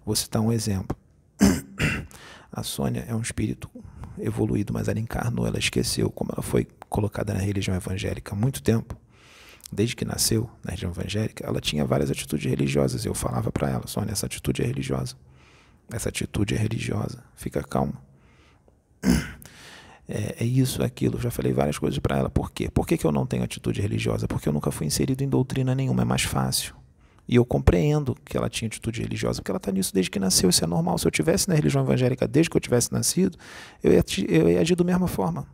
Vou 0.06 0.14
citar 0.16 0.40
um 0.40 0.52
exemplo. 0.52 0.96
A 2.52 2.62
Sônia 2.62 3.04
é 3.06 3.14
um 3.14 3.20
espírito 3.20 3.70
evoluído, 4.18 4.72
mas 4.72 4.88
ela 4.88 4.98
encarnou, 4.98 5.46
ela 5.46 5.58
esqueceu 5.58 6.10
como 6.10 6.30
ela 6.32 6.42
foi 6.42 6.66
colocada 6.88 7.32
na 7.32 7.40
religião 7.40 7.76
evangélica 7.76 8.34
há 8.34 8.36
muito 8.36 8.62
tempo 8.62 8.96
desde 9.72 9.94
que 9.94 10.04
nasceu 10.04 10.50
na 10.64 10.72
região 10.72 10.90
evangélica, 10.90 11.46
ela 11.46 11.60
tinha 11.60 11.84
várias 11.84 12.10
atitudes 12.10 12.48
religiosas. 12.48 13.04
Eu 13.04 13.14
falava 13.14 13.52
para 13.52 13.70
ela, 13.70 13.86
Sônia, 13.86 14.12
essa 14.12 14.26
atitude 14.26 14.62
é 14.62 14.66
religiosa. 14.66 15.14
Essa 15.92 16.08
atitude 16.08 16.54
é 16.54 16.58
religiosa. 16.58 17.22
Fica 17.36 17.62
calma. 17.62 17.94
É, 20.12 20.42
é 20.42 20.44
isso, 20.44 20.82
é 20.82 20.86
aquilo. 20.86 21.20
Já 21.20 21.30
falei 21.30 21.52
várias 21.52 21.78
coisas 21.78 21.96
para 22.00 22.18
ela. 22.18 22.28
Por 22.28 22.50
quê? 22.50 22.68
Por 22.68 22.84
que, 22.84 22.98
que 22.98 23.06
eu 23.06 23.12
não 23.12 23.24
tenho 23.24 23.44
atitude 23.44 23.80
religiosa? 23.80 24.26
Porque 24.26 24.48
eu 24.48 24.52
nunca 24.52 24.72
fui 24.72 24.84
inserido 24.84 25.22
em 25.22 25.28
doutrina 25.28 25.72
nenhuma. 25.72 26.02
É 26.02 26.04
mais 26.04 26.22
fácil. 26.22 26.74
E 27.28 27.36
eu 27.36 27.44
compreendo 27.44 28.16
que 28.24 28.36
ela 28.36 28.48
tinha 28.48 28.66
atitude 28.66 29.02
religiosa, 29.02 29.40
porque 29.40 29.50
ela 29.50 29.58
está 29.58 29.70
nisso 29.70 29.94
desde 29.94 30.10
que 30.10 30.18
nasceu. 30.18 30.50
Isso 30.50 30.64
é 30.64 30.66
normal. 30.66 30.98
Se 30.98 31.06
eu 31.06 31.10
tivesse 31.10 31.48
na 31.48 31.54
religião 31.54 31.84
evangélica 31.84 32.26
desde 32.26 32.50
que 32.50 32.56
eu 32.56 32.60
tivesse 32.60 32.92
nascido, 32.92 33.38
eu 33.82 33.92
ia, 33.92 34.04
eu 34.28 34.50
ia 34.50 34.60
agir 34.60 34.74
da 34.74 34.84
mesma 34.84 35.06
forma 35.06 35.46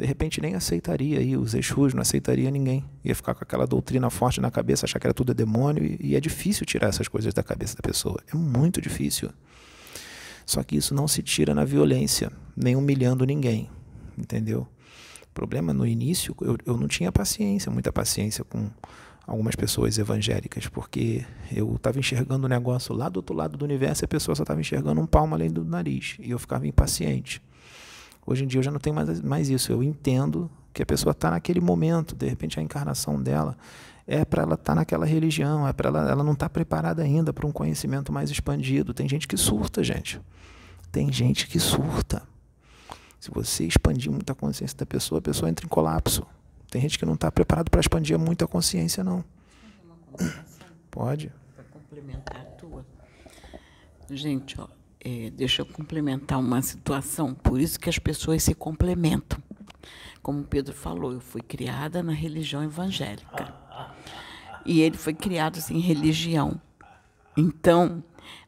de 0.00 0.06
repente 0.06 0.40
nem 0.40 0.54
aceitaria 0.54 1.18
aí 1.18 1.36
os 1.36 1.54
Exus, 1.54 1.92
não 1.92 2.00
aceitaria 2.00 2.50
ninguém. 2.50 2.82
Ia 3.04 3.14
ficar 3.14 3.34
com 3.34 3.44
aquela 3.44 3.66
doutrina 3.66 4.08
forte 4.08 4.40
na 4.40 4.50
cabeça, 4.50 4.86
achar 4.86 4.98
que 4.98 5.06
era 5.06 5.12
tudo 5.12 5.34
demônio, 5.34 5.84
e, 5.84 5.98
e 6.00 6.16
é 6.16 6.20
difícil 6.20 6.64
tirar 6.64 6.88
essas 6.88 7.06
coisas 7.06 7.34
da 7.34 7.42
cabeça 7.42 7.76
da 7.76 7.82
pessoa. 7.82 8.18
É 8.32 8.34
muito 8.34 8.80
difícil. 8.80 9.30
Só 10.46 10.62
que 10.62 10.74
isso 10.74 10.94
não 10.94 11.06
se 11.06 11.22
tira 11.22 11.54
na 11.54 11.66
violência, 11.66 12.32
nem 12.56 12.76
humilhando 12.76 13.26
ninguém, 13.26 13.68
entendeu? 14.16 14.66
O 15.22 15.34
problema 15.34 15.72
no 15.74 15.86
início, 15.86 16.34
eu, 16.40 16.56
eu 16.64 16.76
não 16.78 16.88
tinha 16.88 17.12
paciência, 17.12 17.70
muita 17.70 17.92
paciência 17.92 18.42
com 18.42 18.70
algumas 19.30 19.54
pessoas 19.54 19.96
evangélicas, 19.96 20.66
porque 20.66 21.24
eu 21.52 21.76
estava 21.76 21.98
enxergando 21.98 22.46
o 22.46 22.48
negócio 22.48 22.94
lá 22.94 23.08
do 23.08 23.18
outro 23.18 23.34
lado 23.34 23.56
do 23.56 23.64
universo 23.64 24.02
e 24.02 24.06
a 24.06 24.08
pessoa 24.08 24.34
só 24.34 24.42
estava 24.42 24.60
enxergando 24.60 25.00
um 25.00 25.06
palmo 25.06 25.34
além 25.34 25.50
do 25.50 25.64
nariz, 25.64 26.16
e 26.18 26.30
eu 26.32 26.38
ficava 26.38 26.66
impaciente. 26.66 27.40
Hoje 28.26 28.44
em 28.44 28.46
dia 28.46 28.58
eu 28.58 28.62
já 28.62 28.70
não 28.70 28.80
tenho 28.80 28.94
mais, 28.94 29.20
mais 29.20 29.48
isso. 29.48 29.72
Eu 29.72 29.82
entendo 29.82 30.50
que 30.72 30.82
a 30.82 30.86
pessoa 30.86 31.12
está 31.12 31.30
naquele 31.30 31.60
momento, 31.60 32.14
de 32.14 32.28
repente 32.28 32.58
a 32.58 32.62
encarnação 32.62 33.22
dela 33.22 33.56
é 34.06 34.24
para 34.24 34.42
ela 34.42 34.54
estar 34.54 34.72
tá 34.72 34.74
naquela 34.74 35.06
religião, 35.06 35.66
é 35.66 35.72
para 35.72 35.88
ela, 35.88 36.10
ela 36.10 36.24
não 36.24 36.32
está 36.32 36.48
preparada 36.48 37.02
ainda 37.02 37.32
para 37.32 37.46
um 37.46 37.52
conhecimento 37.52 38.12
mais 38.12 38.30
expandido. 38.30 38.92
Tem 38.92 39.08
gente 39.08 39.28
que 39.28 39.36
surta, 39.36 39.84
gente. 39.84 40.20
Tem 40.90 41.12
gente 41.12 41.46
que 41.46 41.60
surta. 41.60 42.22
Se 43.20 43.30
você 43.30 43.64
expandir 43.64 44.10
muito 44.10 44.30
a 44.32 44.34
consciência 44.34 44.76
da 44.76 44.86
pessoa, 44.86 45.20
a 45.20 45.22
pessoa 45.22 45.48
entra 45.48 45.64
em 45.64 45.68
colapso. 45.68 46.26
Tem 46.70 46.80
gente 46.80 46.98
que 46.98 47.04
não 47.04 47.14
está 47.14 47.30
preparado 47.30 47.70
para 47.70 47.80
expandir 47.80 48.18
muito 48.18 48.44
a 48.44 48.48
consciência, 48.48 49.02
não. 49.02 49.24
Pode. 50.90 51.32
Para 51.54 51.64
complementar 51.64 52.36
a 52.36 52.44
tua. 52.56 52.86
Gente, 54.08 54.60
ó, 54.60 54.68
é, 55.00 55.30
deixa 55.30 55.62
eu 55.62 55.66
complementar 55.66 56.38
uma 56.38 56.62
situação, 56.62 57.34
por 57.34 57.60
isso 57.60 57.78
que 57.78 57.88
as 57.88 57.98
pessoas 57.98 58.42
se 58.42 58.54
complementam. 58.54 59.42
Como 60.22 60.44
Pedro 60.44 60.74
falou, 60.74 61.12
eu 61.12 61.20
fui 61.20 61.40
criada 61.40 62.02
na 62.02 62.12
religião 62.12 62.62
evangélica. 62.62 63.54
E 64.64 64.80
ele 64.80 64.96
foi 64.96 65.14
criado 65.14 65.60
sem 65.60 65.78
assim, 65.78 65.86
religião. 65.86 66.60
Então, 67.36 68.04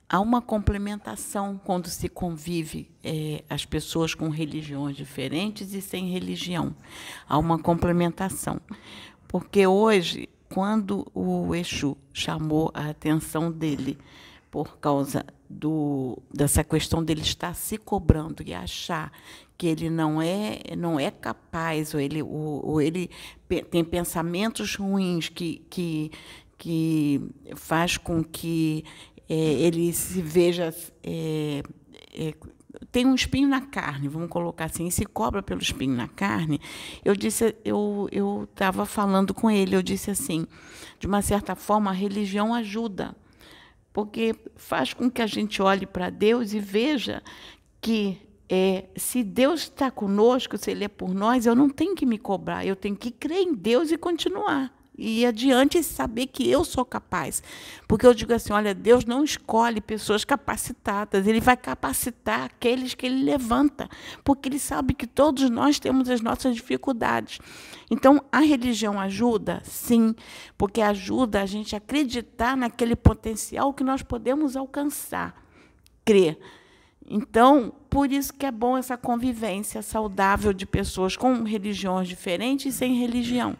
há 0.09 0.21
uma 0.21 0.43
complementação 0.43 1.61
quando 1.65 1.89
se 1.89 2.09
convive 2.09 2.91
é, 3.03 3.45
as 3.49 3.65
pessoas 3.65 4.15
com 4.15 4.29
religiões 4.29 4.97
diferentes 4.97 5.73
e 5.75 5.81
sem 5.81 6.11
religião. 6.11 6.75
Há 7.29 7.39
uma 7.39 7.59
complementação. 7.59 8.61
Porque 9.27 9.67
hoje, 9.67 10.29
quando 10.49 11.07
o 11.15 11.55
Exu 11.55 11.97
chamou 12.13 12.71
a 12.75 12.91
atenção 12.91 13.51
dele 13.51 13.99
por 14.51 14.77
causa 14.77 15.25
do, 15.49 16.19
dessa 16.33 16.63
questão 16.63 17.03
dele 17.03 17.23
estar 17.23 17.55
se 17.55 17.79
cobrando 17.79 18.43
e 18.45 18.53
achar 18.53 19.11
que 19.57 19.67
ele 19.67 19.89
não 19.89 20.21
é 20.21 20.61
não 20.77 20.99
é 21.01 21.11
capaz 21.11 21.95
ou 21.95 22.01
ele 22.01 22.23
ou, 22.23 22.67
ou 22.67 22.81
ele 22.81 23.09
tem 23.71 23.85
pensamentos 23.85 24.75
ruins 24.77 25.29
que 25.29 25.63
que, 25.71 26.11
que 26.59 27.21
faz 27.55 27.97
com 27.97 28.23
que 28.23 28.85
é, 29.33 29.35
ele 29.35 29.95
se 29.95 30.21
veja 30.21 30.75
é, 31.03 31.63
é, 32.13 32.35
tem 32.91 33.07
um 33.07 33.15
espinho 33.15 33.49
na 33.49 33.63
carne, 33.63 34.07
vamos 34.07 34.29
colocar 34.29 34.67
assim, 34.67 34.91
se 34.91 35.07
cobra 35.07 35.43
pelo 35.43 35.63
espinho 35.63 35.95
na 35.97 36.07
carne. 36.07 36.61
Eu 37.03 37.17
disse, 37.17 37.57
eu 37.65 38.09
eu 38.13 38.45
estava 38.45 38.85
falando 38.85 39.33
com 39.33 39.51
ele, 39.51 39.75
eu 39.75 39.83
disse 39.83 40.11
assim, 40.11 40.47
de 40.99 41.07
uma 41.07 41.23
certa 41.23 41.55
forma 41.55 41.91
a 41.91 41.95
religião 41.95 42.53
ajuda 42.53 43.17
porque 43.91 44.35
faz 44.55 44.93
com 44.93 45.11
que 45.11 45.23
a 45.23 45.27
gente 45.27 45.63
olhe 45.63 45.87
para 45.87 46.11
Deus 46.11 46.53
e 46.53 46.59
veja 46.59 47.23
que 47.81 48.19
é, 48.51 48.85
se 48.97 49.23
Deus 49.25 49.63
está 49.63 49.91
conosco, 49.91 50.59
se 50.59 50.71
Ele 50.71 50.85
é 50.85 50.89
por 50.89 51.15
nós, 51.15 51.47
eu 51.47 51.55
não 51.55 51.71
tenho 51.71 51.95
que 51.95 52.05
me 52.05 52.19
cobrar, 52.19 52.67
eu 52.67 52.77
tenho 52.77 52.97
que 52.97 53.11
crer 53.11 53.43
em 53.43 53.55
Deus 53.55 53.91
e 53.91 53.97
continuar 53.97 54.82
e 54.97 55.25
adiante 55.25 55.79
e 55.79 55.83
saber 55.83 56.27
que 56.27 56.49
eu 56.49 56.65
sou 56.65 56.85
capaz. 56.85 57.43
Porque 57.89 58.07
eu 58.07 58.15
digo 58.15 58.33
assim: 58.33 58.53
olha, 58.53 58.75
Deus 58.75 59.05
não 59.05 59.25
escolhe 59.25 59.81
pessoas 59.81 60.25
capacitadas, 60.25 61.27
Ele 61.27 61.41
vai 61.41 61.57
capacitar 61.57 62.45
aqueles 62.45 62.95
que 62.95 63.07
Ele 63.07 63.25
levanta, 63.25 63.89
porque 64.23 64.49
Ele 64.49 64.59
sabe 64.59 64.95
que 64.95 65.07
todos 65.07 65.49
nós 65.51 65.79
temos 65.79 66.09
as 66.11 66.21
nossas 66.21 66.55
dificuldades. 66.55 67.39
Então, 67.91 68.23
a 68.31 68.41
religião 68.41 68.99
ajuda? 68.99 69.63
Sim, 69.65 70.15
porque 70.57 70.81
ajuda 70.81 71.43
a 71.43 71.47
gente 71.47 71.75
a 71.75 71.79
acreditar 71.79 72.57
naquele 72.57 72.97
potencial 72.97 73.73
que 73.73 73.85
nós 73.85 74.03
podemos 74.03 74.57
alcançar, 74.57 75.35
crer. 76.05 76.39
Então, 77.07 77.73
por 77.91 78.11
isso 78.11 78.33
que 78.33 78.47
é 78.47 78.51
bom 78.51 78.79
essa 78.79 78.97
convivência 78.97 79.83
saudável 79.83 80.53
de 80.53 80.65
pessoas 80.65 81.17
com 81.17 81.43
religiões 81.43 82.09
diferentes 82.09 82.75
e 82.75 82.79
sem 82.79 82.95
religião. 82.95 83.57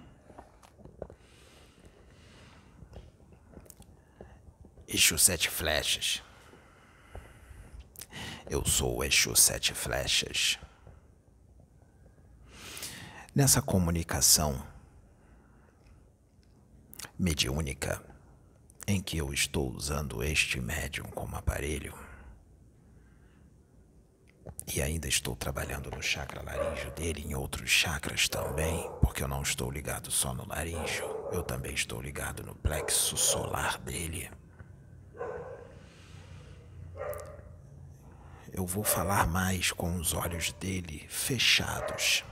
Exu 4.95 5.17
Sete 5.17 5.49
Flechas. 5.49 6.23
Eu 8.51 8.63
sou 8.67 8.99
o 8.99 9.03
Exu 9.03 9.35
Sete 9.35 9.73
Flechas. 9.73 10.59
Nessa 13.35 13.63
comunicação 13.63 14.63
mediúnica 17.19 18.05
em 18.87 19.01
que 19.01 19.17
eu 19.17 19.33
estou 19.33 19.73
usando 19.73 20.23
este 20.23 20.61
médium 20.61 21.07
como 21.07 21.37
aparelho 21.37 21.99
e 24.75 24.83
ainda 24.83 25.09
estou 25.09 25.35
trabalhando 25.35 25.91
no 25.91 26.03
chakra 26.03 26.43
laríngeo 26.43 26.91
dele 26.91 27.23
em 27.23 27.35
outros 27.35 27.71
chakras 27.71 28.29
também, 28.29 28.91
porque 29.01 29.23
eu 29.23 29.29
não 29.29 29.41
estou 29.41 29.71
ligado 29.71 30.11
só 30.11 30.35
no 30.35 30.47
laríngeo, 30.47 31.31
eu 31.33 31.43
também 31.43 31.73
estou 31.73 32.03
ligado 32.03 32.43
no 32.43 32.55
plexo 32.55 33.17
solar 33.17 33.79
dele. 33.79 34.31
Eu 38.53 38.67
vou 38.67 38.85
falar 38.85 39.27
mais 39.27 39.73
com 39.73 39.97
os 39.97 40.13
olhos 40.13 40.53
dele 40.53 41.07
fechados. 41.09 42.23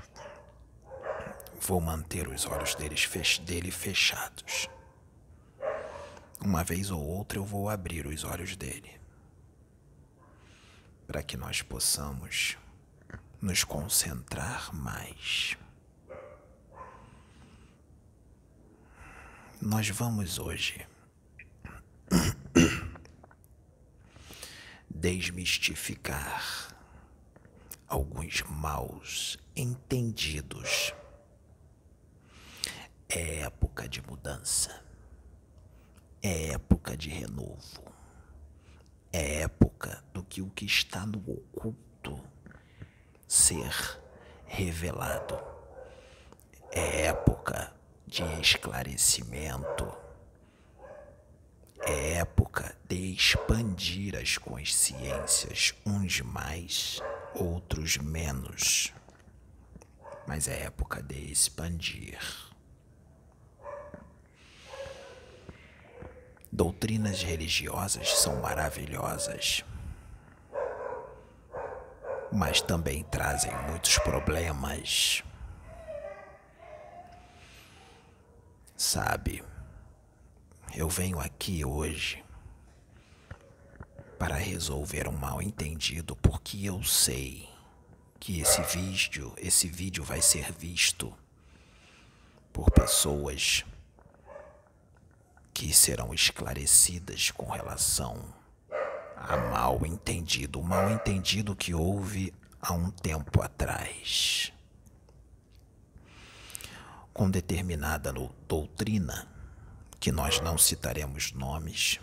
Vou 1.61 1.81
manter 1.81 2.29
os 2.29 2.47
olhos 2.47 2.75
dele 2.75 3.71
fechados. 3.71 4.69
uma 6.43 6.65
vez 6.65 6.91
ou 6.91 7.01
outra 7.01 7.39
eu 7.39 7.45
vou 7.45 7.69
abrir 7.69 8.07
os 8.07 8.25
olhos 8.25 8.57
dele 8.57 8.99
para 11.07 11.23
que 11.23 11.37
nós 11.37 11.61
possamos 11.61 12.57
nos 13.43 13.65
concentrar 13.65 14.75
mais. 14.75 15.57
Nós 19.61 19.89
vamos 19.91 20.39
hoje 20.39 20.87
desmistificar 25.01 26.77
alguns 27.89 28.43
maus 28.43 29.39
entendidos. 29.57 30.95
É 33.09 33.41
época 33.41 33.89
de 33.89 34.03
mudança, 34.03 34.85
é 36.23 36.51
época 36.51 36.95
de 36.99 37.09
renovo, 37.09 37.83
é 39.11 39.41
época 39.41 40.05
do 40.13 40.23
que 40.23 40.43
o 40.43 40.51
que 40.51 40.67
está 40.67 41.07
no 41.07 41.19
oculto 41.19 42.23
ser 43.27 43.99
revelado, 44.45 45.43
é 46.71 47.07
época 47.07 47.75
de 48.07 48.23
esclarecimento, 48.39 49.91
é 51.83 52.19
época 52.19 52.77
de 52.89 53.15
expandir 53.15 54.17
as 54.17 54.37
consciências, 54.37 55.75
uns 55.87 56.21
mais, 56.21 57.01
outros 57.35 57.97
menos, 57.97 58.93
mas 60.27 60.49
é 60.49 60.65
época 60.65 61.03
de 61.03 61.33
expandir. 61.33 62.19
Doutrinas 66.53 67.23
religiosas 67.23 68.19
são 68.19 68.41
maravilhosas, 68.41 69.65
mas 72.33 72.61
também 72.61 73.05
trazem 73.05 73.53
muitos 73.69 73.99
problemas. 73.99 75.23
Sabe, 78.77 79.45
eu 80.75 80.89
venho 80.89 81.19
aqui 81.19 81.65
hoje 81.65 82.25
para 84.19 84.37
resolver 84.37 85.09
um 85.09 85.17
mal 85.17 85.43
entendido 85.43 86.15
porque 86.17 86.67
eu 86.67 86.83
sei 86.83 87.49
que 88.19 88.41
esse 88.41 88.63
vídeo, 88.63 89.35
esse 89.39 89.67
vídeo 89.67 90.05
vai 90.05 90.21
ser 90.21 90.53
visto 90.53 91.13
por 92.53 92.71
pessoas 92.71 93.65
que 95.53 95.73
serão 95.75 96.15
esclarecidas 96.15 97.31
com 97.31 97.51
relação 97.51 98.23
a 99.17 99.37
mal 99.37 99.85
entendido, 99.85 100.61
o 100.61 100.65
mal 100.65 100.91
entendido 100.91 101.57
que 101.57 101.75
houve 101.75 102.33
há 102.61 102.73
um 102.73 102.91
tempo 102.91 103.43
atrás. 103.43 104.53
Com 107.13 107.31
determinada 107.31 108.13
doutrina, 108.47 109.30
que 110.01 110.11
nós 110.11 110.41
não 110.41 110.59
citaremos 110.59 111.31
nomes, 111.33 112.01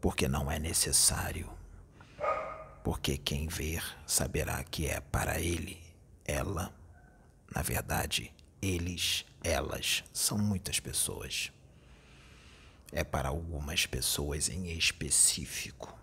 porque 0.00 0.28
não 0.28 0.48
é 0.50 0.58
necessário, 0.58 1.50
porque 2.84 3.18
quem 3.18 3.48
ver 3.48 3.82
saberá 4.06 4.62
que 4.62 4.86
é 4.86 5.00
para 5.00 5.40
ele, 5.40 5.82
ela, 6.24 6.72
na 7.52 7.62
verdade, 7.62 8.32
eles, 8.62 9.24
elas, 9.42 10.04
são 10.12 10.38
muitas 10.38 10.78
pessoas 10.78 11.50
é 12.92 13.02
para 13.04 13.28
algumas 13.28 13.86
pessoas 13.86 14.48
em 14.48 14.70
específico. 14.76 15.96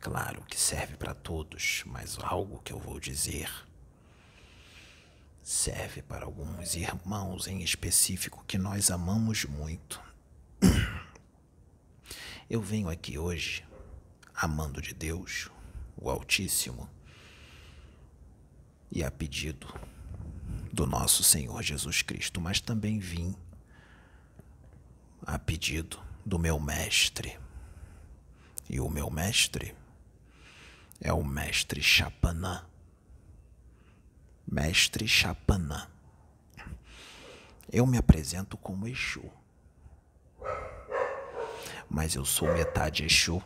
Claro 0.00 0.42
que 0.42 0.58
serve 0.58 0.96
para 0.96 1.14
todos, 1.14 1.82
mas 1.86 2.18
algo 2.18 2.60
que 2.62 2.72
eu 2.72 2.78
vou 2.78 2.98
dizer 2.98 3.50
serve 5.42 6.02
para 6.02 6.26
alguns 6.26 6.74
irmãos 6.74 7.48
em 7.48 7.62
específico 7.62 8.44
que 8.46 8.56
nós 8.56 8.90
amamos 8.90 9.44
muito. 9.44 10.00
Eu 12.48 12.60
venho 12.60 12.88
aqui 12.88 13.16
hoje 13.18 13.64
amando 14.34 14.80
de 14.80 14.94
Deus, 14.94 15.50
o 15.96 16.10
Altíssimo, 16.10 16.88
e 18.90 19.04
a 19.04 19.10
pedido 19.10 19.66
do 20.72 20.86
nosso 20.86 21.22
Senhor 21.22 21.62
Jesus 21.62 22.02
Cristo, 22.02 22.40
mas 22.40 22.60
também 22.60 22.98
vim 22.98 23.36
a 25.26 25.38
pedido 25.38 26.00
do 26.24 26.38
meu 26.38 26.58
mestre. 26.58 27.38
E 28.68 28.80
o 28.80 28.88
meu 28.88 29.10
mestre 29.10 29.74
é 31.00 31.12
o 31.12 31.24
mestre 31.24 31.82
Chapanã. 31.82 32.64
Mestre 34.46 35.06
Chapanã. 35.06 35.88
Eu 37.72 37.86
me 37.86 37.96
apresento 37.96 38.56
como 38.56 38.88
Exu. 38.88 39.39
Mas 41.90 42.14
eu 42.14 42.24
sou 42.24 42.46
metade 42.52 43.04
Exu 43.04 43.42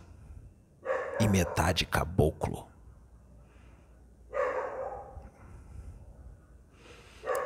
e 1.19 1.27
metade 1.27 1.87
caboclo. 1.87 2.69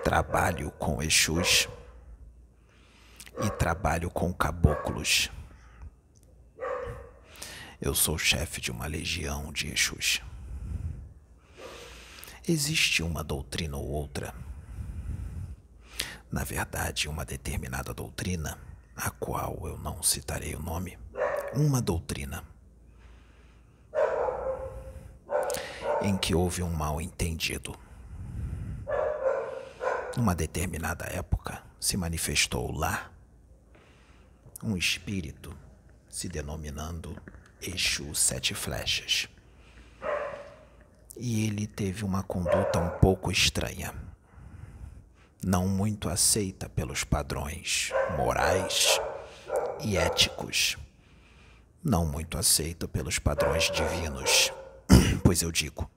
Trabalho 0.03 0.73
com 0.73 1.01
Exus 1.01 1.69
e 3.45 3.51
trabalho 3.51 4.11
com 4.11 4.33
caboclos. 4.35 5.31
Eu 7.81 7.95
sou 7.95 8.19
chefe 8.19 8.61
de 8.61 8.73
uma 8.73 8.87
legião 8.87 9.53
de 9.53 9.69
Exus. 9.73 10.21
Existe 12.49 13.05
uma 13.05 13.23
doutrina 13.23 13.77
ou 13.77 13.87
outra, 13.87 14.35
na 16.33 16.43
verdade, 16.43 17.09
uma 17.09 17.25
determinada 17.25 17.95
doutrina, 17.95 18.59
a 18.99 19.11
qual 19.11 19.57
eu 19.65 19.79
não 19.79 20.03
citarei 20.03 20.57
o 20.57 20.61
nome, 20.61 20.99
uma 21.55 21.81
doutrina 21.81 22.45
em 26.03 26.17
que 26.17 26.35
houve 26.35 26.63
um 26.63 26.71
mal 26.71 27.01
entendido. 27.01 27.79
Numa 30.17 30.35
determinada 30.35 31.05
época, 31.07 31.63
se 31.79 31.97
manifestou 31.97 32.73
lá 32.73 33.11
um 34.63 34.77
espírito 34.77 35.57
se 36.11 36.29
denominando 36.29 37.17
Exu 37.63 38.15
Sete 38.17 38.53
Flechas. 38.53 39.29
E 41.17 41.47
ele 41.47 41.69
teve 41.69 42.05
uma 42.05 42.25
conduta 42.25 42.81
um 42.81 42.99
pouco 42.99 43.31
estranha, 43.31 43.95
não 45.45 45.69
muito 45.69 46.09
aceita 46.09 46.69
pelos 46.69 47.05
padrões 47.05 47.91
morais 48.17 49.01
e 49.81 49.97
éticos, 49.97 50.77
não 51.83 52.07
muito 52.07 52.37
aceita 52.37 52.89
pelos 52.89 53.19
padrões 53.19 53.71
divinos, 53.71 54.53
pois 55.23 55.43
eu 55.43 55.53
digo 55.53 55.91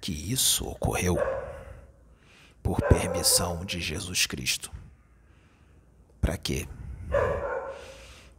que 0.00 0.12
isso 0.32 0.66
ocorreu 0.66 1.16
por 2.62 2.80
permissão 2.82 3.64
de 3.64 3.80
Jesus 3.80 4.26
Cristo 4.26 4.70
para 6.20 6.36
quê? 6.36 6.68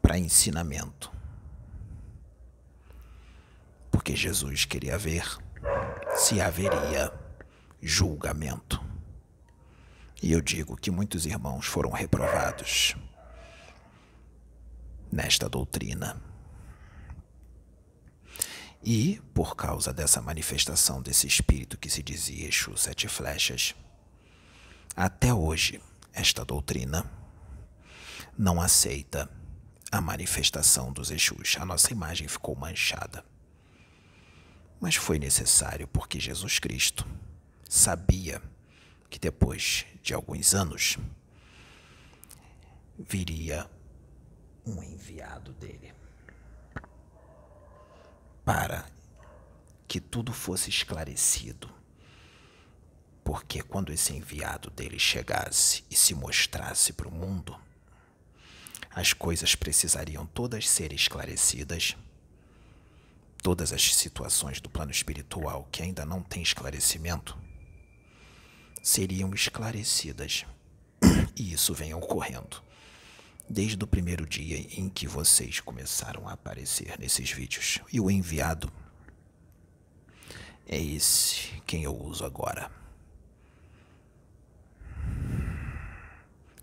Para 0.01 0.17
ensinamento. 0.17 1.11
Porque 3.89 4.15
Jesus 4.15 4.65
queria 4.65 4.97
ver 4.97 5.25
se 6.15 6.39
haveria 6.39 7.11
julgamento. 7.81 8.90
E 10.21 10.31
eu 10.31 10.41
digo 10.41 10.77
que 10.77 10.91
muitos 10.91 11.25
irmãos 11.25 11.65
foram 11.65 11.89
reprovados 11.89 12.95
nesta 15.11 15.49
doutrina. 15.49 16.21
E, 18.83 19.19
por 19.33 19.55
causa 19.55 19.91
dessa 19.91 20.21
manifestação 20.21 21.01
desse 21.01 21.25
espírito 21.25 21.77
que 21.77 21.89
se 21.89 22.03
dizia 22.03 22.47
Exu 22.47 22.77
Sete 22.77 23.07
Flechas, 23.07 23.75
até 24.95 25.33
hoje, 25.33 25.81
esta 26.13 26.45
doutrina 26.45 27.09
não 28.37 28.61
aceita 28.61 29.29
a 29.91 29.99
manifestação 29.99 30.91
dos 30.93 31.11
Exus. 31.11 31.57
A 31.59 31.65
nossa 31.65 31.91
imagem 31.91 32.27
ficou 32.27 32.55
manchada. 32.55 33.23
Mas 34.79 34.95
foi 34.95 35.19
necessário 35.19 35.87
porque 35.87 36.19
Jesus 36.19 36.59
Cristo 36.59 37.05
sabia 37.69 38.41
que 39.11 39.19
depois 39.19 39.85
de 40.01 40.13
alguns 40.13 40.55
anos 40.55 40.97
viria 42.97 43.69
um 44.65 44.81
enviado 44.81 45.51
dele 45.51 45.93
para 48.45 48.89
que 49.85 49.99
tudo 49.99 50.31
fosse 50.31 50.69
esclarecido. 50.69 51.69
Porque 53.21 53.61
quando 53.61 53.91
esse 53.91 54.13
enviado 54.13 54.69
dele 54.71 54.97
chegasse 54.97 55.83
e 55.91 55.95
se 55.95 56.15
mostrasse 56.15 56.93
para 56.93 57.07
o 57.07 57.11
mundo, 57.11 57.59
as 58.89 59.11
coisas 59.11 59.55
precisariam 59.55 60.25
todas 60.25 60.69
ser 60.69 60.93
esclarecidas. 60.93 61.97
Todas 63.43 63.73
as 63.73 63.93
situações 63.93 64.61
do 64.61 64.69
plano 64.69 64.91
espiritual 64.91 65.67
que 65.69 65.83
ainda 65.83 66.05
não 66.05 66.21
têm 66.21 66.41
esclarecimento 66.41 67.37
seriam 68.81 69.33
esclarecidas. 69.33 70.45
E 71.35 71.53
isso 71.53 71.73
vem 71.73 71.93
ocorrendo 71.93 72.61
desde 73.51 73.83
o 73.83 73.87
primeiro 73.87 74.25
dia 74.25 74.57
em 74.77 74.87
que 74.87 75.05
vocês 75.05 75.59
começaram 75.59 76.27
a 76.27 76.33
aparecer 76.33 76.97
nesses 76.97 77.31
vídeos. 77.31 77.79
E 77.91 77.99
o 77.99 78.09
enviado 78.09 78.71
é 80.65 80.81
esse 80.81 81.61
quem 81.65 81.83
eu 81.83 81.95
uso 81.95 82.23
agora. 82.23 82.71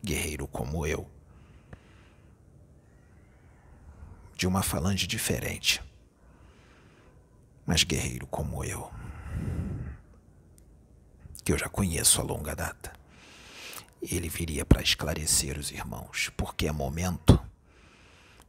Guerreiro 0.03 0.47
como 0.49 0.87
eu. 0.87 1.07
De 4.35 4.47
uma 4.47 4.63
falange 4.63 5.07
diferente. 5.07 5.83
Mas 7.67 7.83
guerreiro 7.83 8.27
como 8.27 8.65
eu. 8.65 8.91
Que 11.49 11.53
eu 11.55 11.59
já 11.59 11.67
conheço 11.71 12.21
a 12.21 12.25
longa 12.25 12.55
data. 12.55 12.93
Ele 14.03 14.29
viria 14.29 14.67
para 14.67 14.83
esclarecer 14.83 15.57
os 15.57 15.71
irmãos, 15.71 16.31
porque 16.37 16.69
é 16.69 16.73
momento 16.73 17.41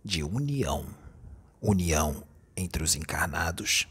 de 0.03 0.21
união 0.21 0.85
união 1.61 2.27
entre 2.57 2.83
os 2.83 2.97
encarnados 2.97 3.87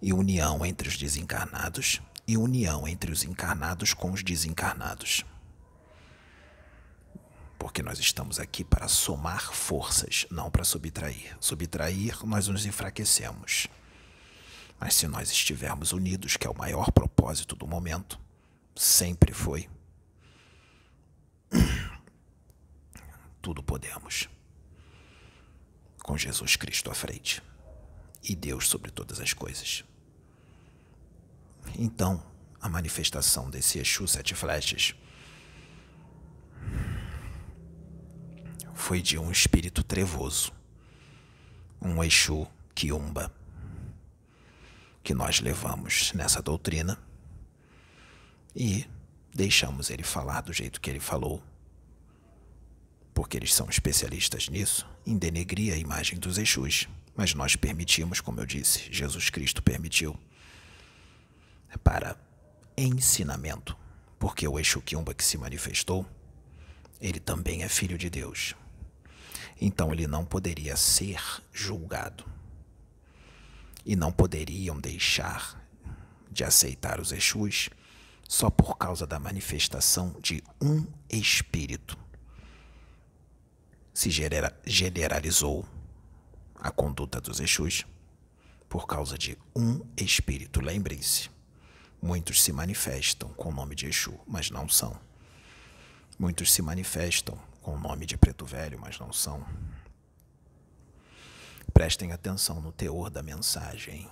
e 0.00 0.12
união 0.12 0.64
entre 0.64 0.86
os 0.86 0.96
desencarnados 0.96 2.00
e 2.24 2.36
união 2.36 2.86
entre 2.86 3.10
os 3.10 3.24
encarnados 3.24 3.94
com 3.94 4.12
os 4.12 4.22
desencarnados. 4.22 5.24
Porque 7.58 7.82
nós 7.82 7.98
estamos 7.98 8.38
aqui 8.38 8.62
para 8.62 8.86
somar 8.86 9.52
forças, 9.52 10.24
não 10.30 10.52
para 10.52 10.62
subtrair. 10.62 11.36
Subtrair, 11.40 12.24
nós 12.24 12.46
nos 12.46 12.64
enfraquecemos. 12.64 13.66
Mas 14.80 14.94
se 14.94 15.06
nós 15.06 15.30
estivermos 15.30 15.92
unidos, 15.92 16.38
que 16.38 16.46
é 16.46 16.50
o 16.50 16.56
maior 16.56 16.90
propósito 16.90 17.54
do 17.54 17.66
momento, 17.66 18.18
sempre 18.74 19.34
foi 19.34 19.68
tudo 23.42 23.62
podemos. 23.62 24.26
Com 26.02 26.16
Jesus 26.16 26.56
Cristo 26.56 26.90
à 26.90 26.94
frente 26.94 27.42
e 28.22 28.34
Deus 28.34 28.68
sobre 28.68 28.90
todas 28.90 29.20
as 29.20 29.34
coisas. 29.34 29.84
Então, 31.78 32.24
a 32.58 32.68
manifestação 32.68 33.50
desse 33.50 33.78
Exu 33.78 34.08
Sete 34.08 34.34
Flechas 34.34 34.94
foi 38.74 39.02
de 39.02 39.18
um 39.18 39.30
espírito 39.30 39.82
trevoso, 39.82 40.52
um 41.82 42.02
Exu 42.02 42.46
Kiumba, 42.74 43.30
que 45.02 45.14
nós 45.14 45.40
levamos 45.40 46.12
nessa 46.12 46.42
doutrina 46.42 46.98
e 48.54 48.86
deixamos 49.34 49.90
ele 49.90 50.02
falar 50.02 50.40
do 50.42 50.52
jeito 50.52 50.80
que 50.80 50.90
ele 50.90 51.00
falou 51.00 51.42
porque 53.20 53.36
eles 53.36 53.52
são 53.52 53.68
especialistas 53.68 54.48
nisso, 54.48 54.88
em 55.04 55.18
denegrir 55.18 55.74
a 55.74 55.76
imagem 55.76 56.18
dos 56.18 56.38
Exus. 56.38 56.88
Mas 57.14 57.34
nós 57.34 57.54
permitimos, 57.54 58.18
como 58.18 58.40
eu 58.40 58.46
disse, 58.46 58.90
Jesus 58.90 59.28
Cristo 59.28 59.62
permitiu, 59.62 60.18
para 61.84 62.16
ensinamento, 62.76 63.76
porque 64.18 64.48
o 64.48 64.58
Exu 64.58 64.80
Kiumba 64.80 65.12
que 65.12 65.22
se 65.22 65.36
manifestou, 65.36 66.06
ele 66.98 67.20
também 67.20 67.62
é 67.62 67.68
filho 67.68 67.98
de 67.98 68.08
Deus. 68.08 68.54
Então 69.60 69.92
ele 69.92 70.06
não 70.06 70.24
poderia 70.24 70.74
ser 70.74 71.20
julgado. 71.52 72.24
E 73.84 73.96
não 73.96 74.12
poderiam 74.12 74.78
deixar 74.78 75.60
de 76.30 76.44
aceitar 76.44 77.00
os 77.00 77.12
Exus 77.12 77.70
só 78.28 78.48
por 78.50 78.76
causa 78.76 79.06
da 79.06 79.18
manifestação 79.18 80.14
de 80.20 80.42
um 80.60 80.86
espírito 81.08 81.98
se 83.92 84.10
generalizou 84.64 85.66
a 86.54 86.70
conduta 86.70 87.20
dos 87.20 87.38
Exus 87.38 87.84
por 88.66 88.86
causa 88.86 89.18
de 89.18 89.36
um 89.54 89.84
espírito. 89.94 90.60
Lembrem-se, 90.62 91.28
muitos 92.00 92.42
se 92.42 92.50
manifestam 92.50 93.28
com 93.30 93.50
o 93.50 93.54
nome 93.54 93.74
de 93.74 93.86
Exu, 93.86 94.18
mas 94.26 94.50
não 94.50 94.68
são. 94.68 94.98
Muitos 96.18 96.50
se 96.50 96.62
manifestam 96.62 97.38
com 97.60 97.74
o 97.74 97.78
nome 97.78 98.06
de 98.06 98.16
Preto 98.16 98.46
Velho, 98.46 98.78
mas 98.80 98.98
não 98.98 99.12
são. 99.12 99.44
Prestem 101.72 102.12
atenção 102.12 102.60
no 102.60 102.72
teor 102.72 103.10
da 103.10 103.22
mensagem. 103.22 104.08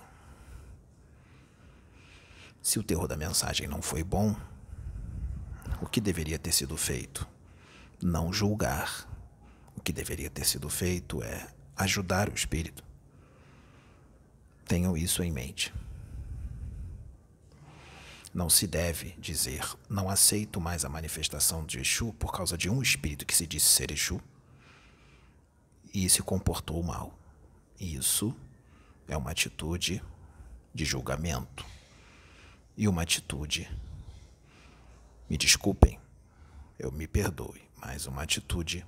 Se 2.61 2.79
o 2.79 2.83
teor 2.83 3.07
da 3.07 3.17
mensagem 3.17 3.67
não 3.67 3.81
foi 3.81 4.03
bom, 4.03 4.35
o 5.81 5.87
que 5.87 6.01
deveria 6.01 6.39
ter 6.39 6.51
sido 6.51 6.75
feito? 6.77 7.27
Não 8.01 8.31
julgar 8.33 9.07
o 9.75 9.81
que 9.81 9.93
deveria 9.93 10.29
ter 10.29 10.45
sido 10.45 10.69
feito 10.69 11.21
é 11.23 11.47
ajudar 11.75 12.29
o 12.29 12.33
espírito. 12.33 12.83
Tenham 14.65 14.95
isso 14.95 15.23
em 15.23 15.31
mente. 15.31 15.73
Não 18.33 18.49
se 18.49 18.67
deve 18.67 19.15
dizer, 19.17 19.61
não 19.89 20.09
aceito 20.09 20.61
mais 20.61 20.85
a 20.85 20.89
manifestação 20.89 21.65
de 21.65 21.79
Exu 21.79 22.13
por 22.13 22.31
causa 22.31 22.57
de 22.57 22.69
um 22.69 22.81
espírito 22.81 23.25
que 23.25 23.35
se 23.35 23.47
disse 23.47 23.67
ser 23.67 23.91
Exu 23.91 24.21
e 25.93 26.09
se 26.09 26.21
comportou 26.21 26.81
mal. 26.83 27.18
Isso 27.79 28.35
é 29.07 29.15
uma 29.15 29.31
atitude 29.31 30.03
de 30.73 30.83
julgamento 30.83 31.65
e 32.75 32.87
uma 32.87 33.01
atitude, 33.01 33.69
me 35.29 35.37
desculpem, 35.37 35.99
eu 36.77 36.91
me 36.91 37.07
perdoe, 37.07 37.61
mas 37.77 38.05
uma 38.05 38.23
atitude 38.23 38.85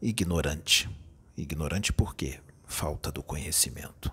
ignorante. 0.00 0.88
Ignorante 1.36 1.92
por 1.92 2.14
quê? 2.14 2.40
Falta 2.66 3.10
do 3.10 3.22
conhecimento. 3.22 4.12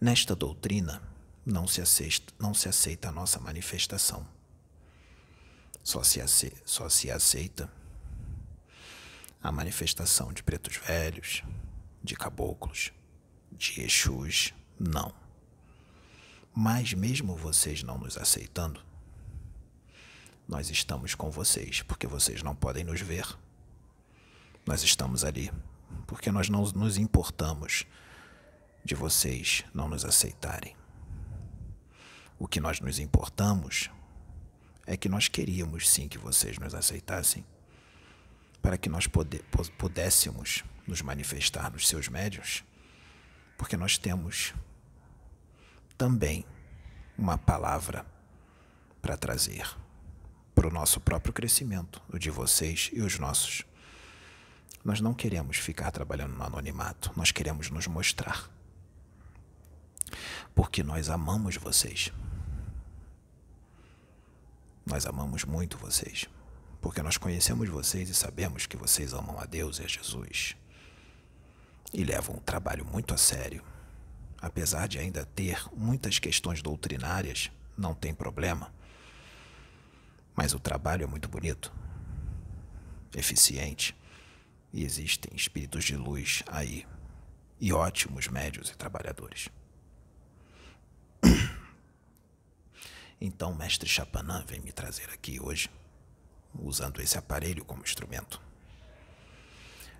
Nesta 0.00 0.34
doutrina, 0.34 1.02
não 1.44 1.66
se 1.66 1.80
aceita, 1.80 2.32
não 2.38 2.54
se 2.54 2.68
aceita 2.68 3.08
a 3.08 3.12
nossa 3.12 3.38
manifestação. 3.38 4.26
Só 5.82 6.02
se, 6.02 6.20
aceita, 6.20 6.60
só 6.64 6.88
se 6.88 7.10
aceita 7.10 7.70
a 9.42 9.50
manifestação 9.50 10.32
de 10.32 10.42
pretos 10.42 10.76
velhos, 10.76 11.42
de 12.02 12.14
caboclos, 12.16 12.92
de 13.52 13.80
exus, 13.82 14.54
não. 14.78 15.12
Mas 16.54 16.92
mesmo 16.92 17.36
vocês 17.36 17.82
não 17.82 17.98
nos 17.98 18.16
aceitando, 18.16 18.82
nós 20.48 20.70
estamos 20.70 21.14
com 21.14 21.30
vocês, 21.30 21.82
porque 21.82 22.06
vocês 22.06 22.42
não 22.42 22.54
podem 22.54 22.84
nos 22.84 23.00
ver 23.00 23.26
nós 24.66 24.82
estamos 24.82 25.24
ali 25.24 25.50
porque 26.06 26.30
nós 26.30 26.48
não 26.48 26.62
nos 26.62 26.96
importamos 26.96 27.86
de 28.84 28.94
vocês 28.94 29.64
não 29.74 29.88
nos 29.88 30.04
aceitarem. 30.04 30.76
O 32.38 32.46
que 32.46 32.60
nós 32.60 32.80
nos 32.80 32.98
importamos 32.98 33.90
é 34.86 34.96
que 34.96 35.08
nós 35.08 35.28
queríamos 35.28 35.88
sim 35.88 36.08
que 36.08 36.18
vocês 36.18 36.58
nos 36.58 36.74
aceitassem, 36.74 37.44
para 38.62 38.78
que 38.78 38.88
nós 38.88 39.08
pudéssemos 39.76 40.64
nos 40.90 41.00
manifestar 41.00 41.72
nos 41.72 41.88
seus 41.88 42.08
médios, 42.08 42.64
porque 43.56 43.76
nós 43.76 43.96
temos 43.96 44.52
também 45.96 46.44
uma 47.16 47.38
palavra 47.38 48.04
para 49.00 49.16
trazer 49.16 49.66
para 50.54 50.68
o 50.68 50.70
nosso 50.70 51.00
próprio 51.00 51.32
crescimento, 51.32 52.02
o 52.12 52.18
de 52.18 52.28
vocês 52.28 52.90
e 52.92 53.00
os 53.00 53.18
nossos. 53.18 53.64
Nós 54.84 55.00
não 55.00 55.14
queremos 55.14 55.56
ficar 55.56 55.90
trabalhando 55.90 56.36
no 56.36 56.44
anonimato, 56.44 57.10
nós 57.16 57.30
queremos 57.30 57.70
nos 57.70 57.86
mostrar. 57.86 58.50
Porque 60.54 60.82
nós 60.82 61.08
amamos 61.08 61.56
vocês. 61.56 62.12
Nós 64.84 65.06
amamos 65.06 65.44
muito 65.44 65.78
vocês. 65.78 66.28
Porque 66.80 67.02
nós 67.02 67.16
conhecemos 67.16 67.66
vocês 67.68 68.10
e 68.10 68.14
sabemos 68.14 68.66
que 68.66 68.76
vocês 68.76 69.14
amam 69.14 69.38
a 69.38 69.46
Deus 69.46 69.78
e 69.78 69.84
a 69.84 69.86
Jesus. 69.86 70.56
E 71.92 72.04
levam 72.04 72.36
o 72.36 72.40
trabalho 72.40 72.84
muito 72.84 73.12
a 73.14 73.16
sério. 73.16 73.64
Apesar 74.40 74.86
de 74.86 74.98
ainda 74.98 75.26
ter 75.26 75.62
muitas 75.76 76.18
questões 76.18 76.62
doutrinárias, 76.62 77.50
não 77.76 77.94
tem 77.94 78.14
problema. 78.14 78.72
Mas 80.34 80.54
o 80.54 80.58
trabalho 80.58 81.04
é 81.04 81.06
muito 81.06 81.28
bonito, 81.28 81.72
eficiente 83.14 83.94
e 84.72 84.84
existem 84.84 85.34
espíritos 85.34 85.84
de 85.84 85.96
luz 85.96 86.42
aí, 86.46 86.86
e 87.60 87.72
ótimos 87.72 88.28
médios 88.28 88.70
e 88.70 88.76
trabalhadores. 88.76 89.48
Então, 93.22 93.54
mestre 93.54 93.86
Chapanã 93.86 94.42
vem 94.46 94.60
me 94.60 94.72
trazer 94.72 95.10
aqui 95.10 95.38
hoje, 95.38 95.68
usando 96.58 97.02
esse 97.02 97.18
aparelho 97.18 97.62
como 97.66 97.82
instrumento, 97.82 98.40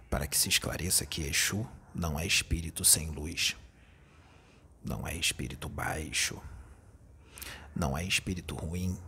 para 0.09 0.26
que 0.26 0.38
se 0.38 0.48
esclareça 0.48 1.05
que 1.05 1.24
Exu 1.24 1.68
não 1.94 2.18
é 2.18 2.26
espírito 2.26 2.85
sem 2.85 3.11
luz, 3.11 3.57
não 4.85 5.07
é 5.07 5.14
espírito 5.14 5.68
baixo, 5.68 6.40
não 7.74 7.96
é 7.96 8.05
espírito 8.05 8.55
ruim, 8.55 8.98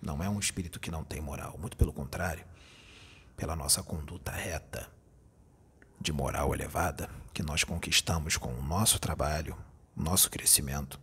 não 0.00 0.22
é 0.22 0.28
um 0.28 0.38
espírito 0.38 0.80
que 0.80 0.90
não 0.90 1.04
tem 1.04 1.20
moral, 1.20 1.56
muito 1.58 1.76
pelo 1.76 1.92
contrário, 1.92 2.44
pela 3.36 3.56
nossa 3.56 3.82
conduta 3.82 4.30
reta, 4.30 4.90
de 6.00 6.12
moral 6.12 6.52
elevada, 6.54 7.08
que 7.32 7.42
nós 7.42 7.64
conquistamos 7.64 8.36
com 8.36 8.52
o 8.52 8.62
nosso 8.62 8.98
trabalho, 8.98 9.56
nosso 9.96 10.28
crescimento. 10.30 11.00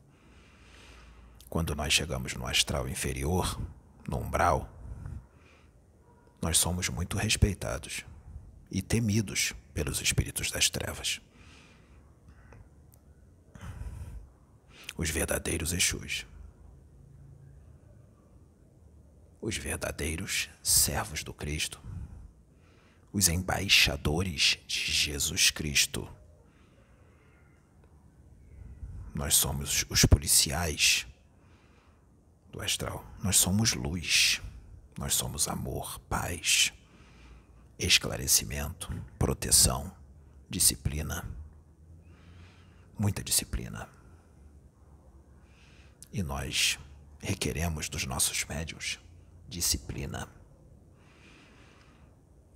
Quando 1.50 1.74
nós 1.74 1.94
chegamos 1.94 2.34
no 2.36 2.46
astral 2.46 2.88
inferior, 2.88 3.60
no 4.08 4.18
umbral, 4.18 4.70
nós 6.42 6.58
somos 6.58 6.90
muito 6.90 7.18
respeitados 7.18 8.06
e 8.72 8.82
temidos 8.82 9.54
pelos 9.74 10.02
espíritos 10.02 10.52
das 10.52 10.70
trevas. 10.70 11.22
Os 14.96 15.10
verdadeiros 15.10 15.72
Exus. 15.72 16.26
Os 19.42 19.56
verdadeiros 19.58 20.50
servos 20.62 21.24
do 21.24 21.34
Cristo. 21.34 21.82
Os 23.12 23.28
embaixadores 23.28 24.60
de 24.68 24.92
Jesus 24.92 25.50
Cristo. 25.50 26.08
Nós 29.16 29.36
somos 29.36 29.86
os 29.90 30.06
policiais 30.06 31.08
do 32.52 32.62
astral. 32.62 33.06
Nós 33.24 33.38
somos 33.38 33.74
luz. 33.74 34.42
Nós 34.98 35.16
somos 35.16 35.48
amor, 35.48 35.98
paz, 36.10 36.74
esclarecimento, 37.80 38.92
proteção, 39.18 39.92
disciplina. 40.50 41.26
Muita 42.98 43.24
disciplina. 43.24 43.88
E 46.12 46.22
nós 46.22 46.78
requeremos 47.22 47.88
dos 47.88 48.06
nossos 48.06 48.44
médios 48.46 49.00
disciplina. 49.48 50.28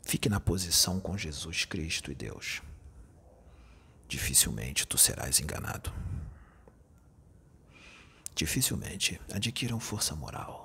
Fique 0.04 0.28
na 0.28 0.40
posição 0.40 1.00
com 1.00 1.18
Jesus 1.18 1.64
Cristo 1.64 2.12
e 2.12 2.16
Deus. 2.16 2.62
Dificilmente 4.08 4.86
tu 4.86 4.98
serás 4.98 5.40
enganado. 5.40 5.92
Dificilmente 8.36 9.20
adquiram 9.32 9.80
força 9.80 10.16
moral 10.16 10.64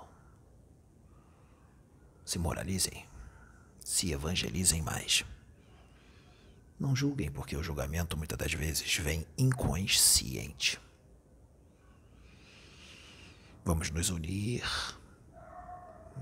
se 2.28 2.38
moralizem, 2.38 3.07
se 3.88 4.12
evangelizem 4.12 4.82
mais. 4.82 5.24
Não 6.78 6.94
julguem, 6.94 7.30
porque 7.30 7.56
o 7.56 7.62
julgamento 7.62 8.18
muitas 8.18 8.36
das 8.36 8.52
vezes 8.52 8.94
vem 8.98 9.26
inconsciente. 9.36 10.78
Vamos 13.64 13.88
nos 13.90 14.10
unir. 14.10 14.62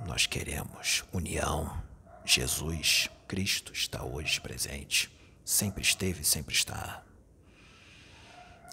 Nós 0.07 0.27
queremos 0.27 1.05
união. 1.13 1.83
Jesus 2.25 3.11
Cristo 3.27 3.73
está 3.73 4.05
hoje 4.05 4.41
presente. 4.41 5.11
Sempre 5.45 5.83
esteve, 5.83 6.23
sempre 6.23 6.55
está. 6.55 7.05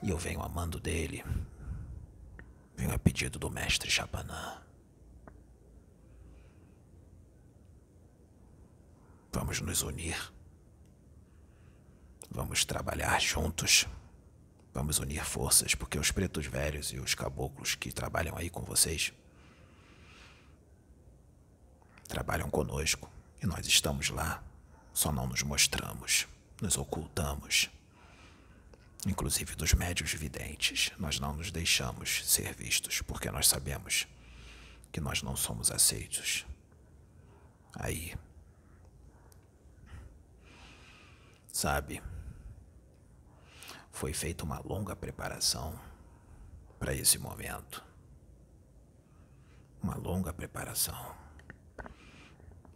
E 0.03 0.11
eu 0.11 0.19
venho 0.19 0.43
amando 0.43 0.79
dele. 0.79 1.25
Venho 2.77 2.93
a 2.93 2.99
pedido 2.99 3.39
do 3.39 3.49
mestre 3.49 3.89
Chapanã. 3.89 4.62
Vamos 9.33 9.59
nos 9.59 9.81
unir. 9.81 10.15
Vamos 12.29 12.63
trabalhar 12.63 13.19
juntos. 13.19 13.87
Vamos 14.73 14.99
unir 14.99 15.25
forças, 15.25 15.75
porque 15.75 15.99
os 15.99 16.11
pretos 16.11 16.45
velhos 16.45 16.93
e 16.93 16.99
os 16.99 17.13
caboclos 17.13 17.75
que 17.75 17.91
trabalham 17.91 18.37
aí 18.37 18.49
com 18.49 18.61
vocês 18.61 19.11
trabalham 22.07 22.49
conosco 22.49 23.09
e 23.41 23.47
nós 23.47 23.65
estamos 23.65 24.09
lá, 24.09 24.43
só 24.93 25.11
não 25.11 25.25
nos 25.25 25.41
mostramos, 25.41 26.27
nos 26.61 26.77
ocultamos. 26.77 27.71
Inclusive 29.07 29.55
dos 29.55 29.73
médios 29.73 30.13
videntes, 30.13 30.91
nós 30.99 31.19
não 31.19 31.33
nos 31.33 31.51
deixamos 31.51 32.23
ser 32.25 32.53
vistos, 32.53 33.01
porque 33.01 33.31
nós 33.31 33.47
sabemos 33.47 34.07
que 34.91 35.01
nós 35.01 35.23
não 35.23 35.35
somos 35.35 35.71
aceitos. 35.71 36.45
Aí 37.73 38.13
Sabe, 41.53 42.01
foi 43.91 44.11
feita 44.11 44.43
uma 44.43 44.59
longa 44.59 44.95
preparação 44.95 45.79
para 46.79 46.95
esse 46.95 47.19
momento. 47.19 47.85
Uma 49.81 49.95
longa 49.95 50.33
preparação 50.33 51.15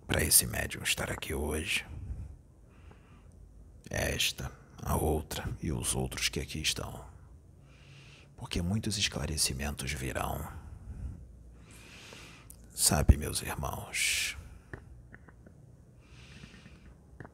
para 0.05 0.23
esse 0.23 0.45
médium 0.45 0.83
estar 0.83 1.11
aqui 1.11 1.33
hoje. 1.33 1.87
Esta, 3.89 4.51
a 4.83 4.95
outra 4.95 5.43
e 5.59 5.71
os 5.71 5.95
outros 5.95 6.29
que 6.29 6.39
aqui 6.39 6.61
estão. 6.61 7.03
Porque 8.37 8.61
muitos 8.61 8.95
esclarecimentos 8.99 9.91
virão. 9.91 10.47
Sabe, 12.75 13.17
meus 13.17 13.41
irmãos, 13.41 14.36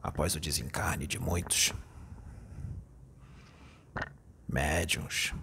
após 0.04 0.36
o 0.36 0.40
desencarne 0.40 1.08
de 1.08 1.18
muitos 1.18 1.74
médiums 4.46 5.34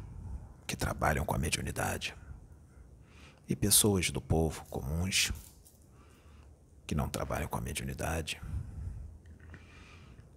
que 0.66 0.76
trabalham 0.76 1.24
com 1.24 1.34
a 1.34 1.38
mediunidade 1.38 2.14
e 3.48 3.56
pessoas 3.56 4.10
do 4.10 4.20
povo 4.20 4.64
comuns 4.66 5.32
que 6.86 6.94
não 6.94 7.08
trabalham 7.08 7.48
com 7.48 7.56
a 7.56 7.60
mediunidade, 7.60 8.40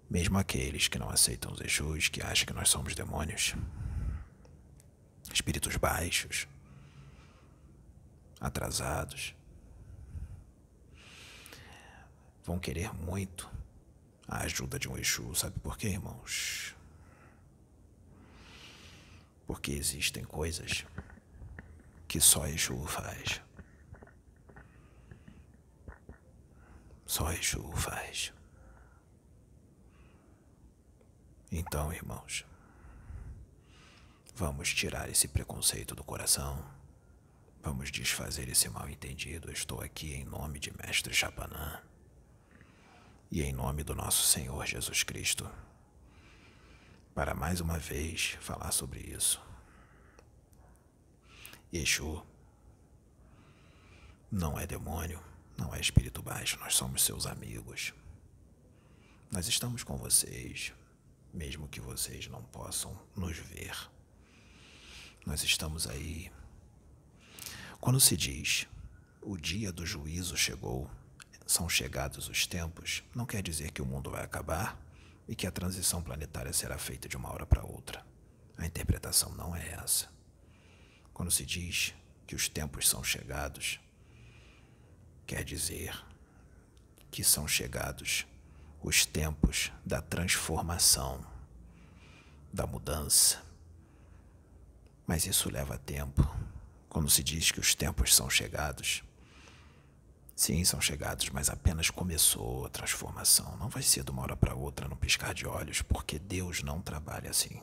mesmo 0.10 0.38
aqueles 0.38 0.88
que 0.88 0.98
não 0.98 1.10
aceitam 1.10 1.52
os 1.52 1.60
Exus, 1.60 2.08
que 2.08 2.22
acham 2.22 2.46
que 2.46 2.54
nós 2.54 2.70
somos 2.70 2.96
demônios, 2.96 3.56
espíritos 5.34 5.76
baixos, 5.76 6.48
atrasados, 8.40 9.36
vão 12.44 12.58
querer 12.60 12.94
muito 12.94 13.50
a 14.28 14.44
ajuda 14.44 14.80
de 14.80 14.90
um 14.90 14.98
Exu. 14.98 15.34
Sabe 15.36 15.60
por 15.60 15.78
quê, 15.78 15.90
irmãos? 15.90 16.76
Porque 19.46 19.72
existem 19.72 20.24
coisas 20.24 20.86
que 22.08 22.20
só 22.20 22.48
Exu 22.48 22.86
faz. 22.86 23.42
Só 27.06 27.32
Exu 27.32 27.72
faz. 27.74 28.34
Então, 31.52 31.94
irmãos, 31.94 32.46
vamos 34.36 34.74
tirar 34.74 35.10
esse 35.10 35.28
preconceito 35.28 35.94
do 35.94 36.04
coração. 36.04 36.66
Vamos 37.62 37.92
desfazer 37.92 38.50
esse 38.50 38.68
mal 38.70 38.90
entendido. 38.90 39.52
Estou 39.52 39.82
aqui 39.82 40.14
em 40.14 40.26
nome 40.26 40.60
de 40.60 40.76
Mestre 40.76 41.14
Chapanã 41.14 41.80
e 43.34 43.42
em 43.42 43.52
nome 43.52 43.84
do 43.84 43.96
nosso 43.96 44.28
Senhor 44.28 44.64
Jesus 44.64 45.02
Cristo, 45.02 45.50
para 47.16 47.34
mais 47.34 47.60
uma 47.60 47.80
vez 47.80 48.38
falar 48.40 48.72
sobre 48.72 49.00
isso. 49.00 49.42
Exu 51.72 52.24
não 54.32 54.60
é 54.60 54.68
demônio, 54.68 55.20
não 55.58 55.74
é 55.74 55.82
espírito 55.82 56.22
baixo, 56.22 56.60
nós 56.60 56.76
somos 56.76 57.02
seus 57.02 57.26
amigos. 57.26 57.92
Nós 59.32 59.48
estamos 59.48 59.84
com 59.84 59.98
vocês, 59.98 60.72
mesmo 61.34 61.68
que 61.68 61.82
vocês 61.82 62.28
não 62.28 62.44
possam 62.44 62.96
nos 63.16 63.36
ver. 63.36 63.76
Nós 65.26 65.44
estamos 65.44 65.88
aí. 65.88 66.32
Quando 67.82 68.00
se 68.00 68.16
diz 68.16 68.68
o 69.24 69.36
dia 69.36 69.72
do 69.72 69.88
juízo 69.88 70.38
chegou, 70.38 70.88
são 71.54 71.70
chegados 71.70 72.28
os 72.28 72.48
tempos, 72.48 73.04
não 73.14 73.28
quer 73.28 73.44
dizer 73.44 73.72
que 73.72 73.82
o 73.82 73.86
mundo 73.86 74.10
vai 74.10 74.24
acabar 74.24 74.76
e 75.28 75.36
que 75.36 75.46
a 75.46 75.52
transição 75.52 76.02
planetária 76.02 76.52
será 76.52 76.80
feita 76.80 77.08
de 77.08 77.16
uma 77.16 77.32
hora 77.32 77.46
para 77.46 77.64
outra. 77.64 78.04
A 78.58 78.66
interpretação 78.66 79.32
não 79.36 79.56
é 79.56 79.74
essa. 79.74 80.10
Quando 81.14 81.30
se 81.30 81.46
diz 81.46 81.94
que 82.26 82.36
os 82.36 82.50
tempos 82.50 82.90
são 82.90 83.04
chegados, 83.04 83.80
quer 85.28 85.44
dizer 85.44 85.96
que 87.12 87.24
são 87.24 87.48
chegados 87.48 88.26
os 88.82 89.06
tempos 89.06 89.72
da 89.86 90.02
transformação, 90.02 91.24
da 92.52 92.66
mudança. 92.66 93.44
Mas 95.06 95.28
isso 95.28 95.52
leva 95.52 95.78
tempo. 95.78 96.28
Quando 96.90 97.12
se 97.12 97.24
diz 97.24 97.52
que 97.52 97.60
os 97.60 97.76
tempos 97.76 98.16
são 98.16 98.28
chegados, 98.28 99.04
Sim, 100.36 100.64
são 100.66 100.82
chegados, 100.82 101.30
mas 101.30 101.50
apenas 101.50 101.90
começou 101.90 102.66
a 102.66 102.70
transformação. 102.70 103.56
Não 103.58 103.70
vai 103.70 103.84
ser 103.84 104.04
de 104.04 104.12
uma 104.12 104.24
hora 104.24 104.36
para 104.36 104.56
outra 104.56 104.88
no 104.88 104.96
piscar 104.96 105.34
de 105.34 105.46
olhos, 105.46 105.82
porque 105.82 106.18
Deus 106.18 106.64
não 106.64 106.82
trabalha 106.82 107.30
assim. 107.30 107.62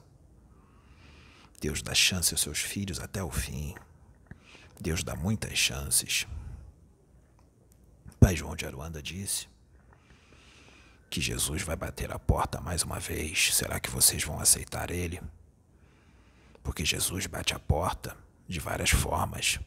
Deus 1.60 1.82
dá 1.82 1.94
chance 1.94 2.32
aos 2.32 2.40
seus 2.40 2.60
filhos 2.60 3.00
até 3.00 3.22
o 3.22 3.30
fim. 3.30 3.74
Deus 4.80 5.02
dá 5.02 5.14
muitas 5.14 5.58
chances. 5.58 6.26
Pai 8.18 8.36
João 8.36 8.54
de 8.54 8.64
Aruanda 8.64 9.02
disse 9.02 9.48
que 11.10 11.20
Jesus 11.20 11.62
vai 11.62 11.74
bater 11.74 12.12
a 12.12 12.18
porta 12.18 12.60
mais 12.60 12.82
uma 12.84 13.00
vez. 13.00 13.54
Será 13.54 13.80
que 13.80 13.90
vocês 13.90 14.22
vão 14.22 14.38
aceitar 14.38 14.90
ele? 14.90 15.20
Porque 16.62 16.84
Jesus 16.84 17.26
bate 17.26 17.52
a 17.52 17.58
porta 17.58 18.16
de 18.46 18.60
várias 18.60 18.90
formas. 18.90 19.58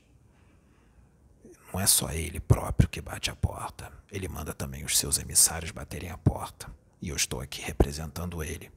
Não 1.73 1.79
é 1.79 1.88
só 1.88 2.12
ele 2.12 2.39
próprio 2.39 2.88
que 2.88 3.01
bate 3.01 3.31
a 3.31 3.36
porta. 3.36 3.91
Ele 4.12 4.27
manda 4.27 4.53
também 4.53 4.86
os 4.86 4.95
seus 4.95 5.17
emissários 5.17 5.71
baterem 5.71 6.12
a 6.12 6.17
porta. 6.19 6.71
E 7.01 7.09
eu 7.09 7.15
estou 7.15 7.41
aqui 7.41 7.63
representando 7.63 8.43
ele. 8.43 8.71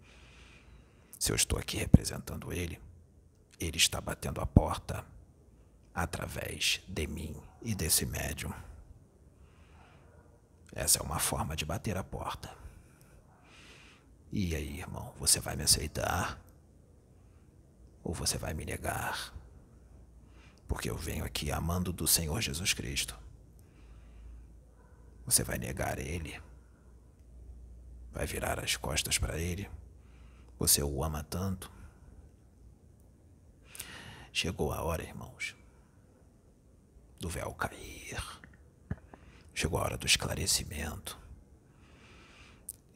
Se 1.19 1.31
eu 1.31 1.37
estou 1.37 1.59
aqui 1.59 1.77
representando 1.77 2.51
ele, 2.51 2.81
ele 3.61 3.77
está 3.77 4.01
batendo 4.01 4.41
a 4.41 4.47
porta 4.47 5.05
através 5.95 6.81
de 6.89 7.07
mim 7.07 7.37
e 7.61 7.75
desse 7.75 8.07
médium. 8.07 8.53
Essa 10.75 10.99
é 10.99 11.03
uma 11.03 11.19
forma 11.19 11.55
de 11.55 11.67
bater 11.67 11.99
a 11.99 12.05
porta. 12.05 12.51
E 14.33 14.55
aí, 14.55 14.79
irmão, 14.79 15.13
você 15.19 15.39
vai 15.39 15.55
me 15.55 15.65
aceitar? 15.65 16.41
Ou 18.03 18.15
você 18.15 18.39
vai 18.39 18.55
me 18.55 18.65
negar? 18.65 19.35
Porque 20.69 20.91
eu 20.91 20.97
venho 20.97 21.25
aqui 21.25 21.51
amando 21.51 21.93
do 21.93 22.07
Senhor 22.07 22.41
Jesus 22.41 22.73
Cristo. 22.73 23.17
Você 25.25 25.43
vai 25.43 25.59
negar 25.59 25.99
Ele? 25.99 26.41
Vai 28.13 28.27
virar 28.27 28.59
as 28.59 28.77
costas 28.77 29.19
para 29.19 29.39
Ele? 29.39 29.69
Você 30.59 30.83
o 30.83 31.05
ama 31.05 31.23
tanto? 31.25 31.71
Chegou 34.33 34.73
a 34.73 34.83
hora, 34.83 35.03
irmãos, 35.03 35.55
do 37.19 37.29
véu 37.29 37.53
cair. 37.55 38.23
Chegou 39.55 39.79
a 39.79 39.83
hora 39.83 39.97
do 39.97 40.07
esclarecimento. 40.07 41.19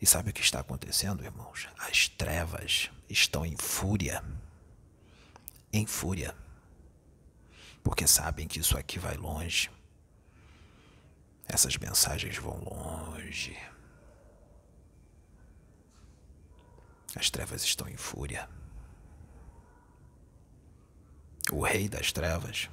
E 0.00 0.06
sabe 0.06 0.30
o 0.30 0.32
que 0.32 0.40
está 0.40 0.60
acontecendo, 0.60 1.24
irmãos? 1.24 1.68
As 1.78 2.08
trevas 2.08 2.90
estão 3.08 3.44
em 3.44 3.56
fúria. 3.56 4.24
Em 5.72 5.86
fúria 5.86 6.34
porque 7.82 8.06
sabem 8.06 8.46
que 8.46 8.58
isso 8.58 8.76
aqui 8.76 8.98
vai 8.98 9.16
longe. 9.16 9.70
Essas 11.46 11.76
mensagens 11.76 12.36
vão 12.36 12.58
longe. 12.62 13.56
As 17.16 17.28
trevas 17.28 17.64
estão 17.64 17.88
em 17.88 17.96
fúria. 17.96 18.48
O 21.50 21.62
rei 21.62 21.88
das 21.88 22.12
trevas, 22.12 22.70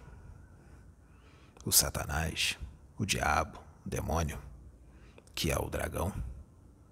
o 1.65 1.71
Satanás, 1.71 2.57
o 2.97 3.05
diabo, 3.05 3.59
o 3.83 3.89
demônio, 3.89 4.39
que 5.33 5.51
é 5.51 5.57
o 5.57 5.69
dragão, 5.69 6.13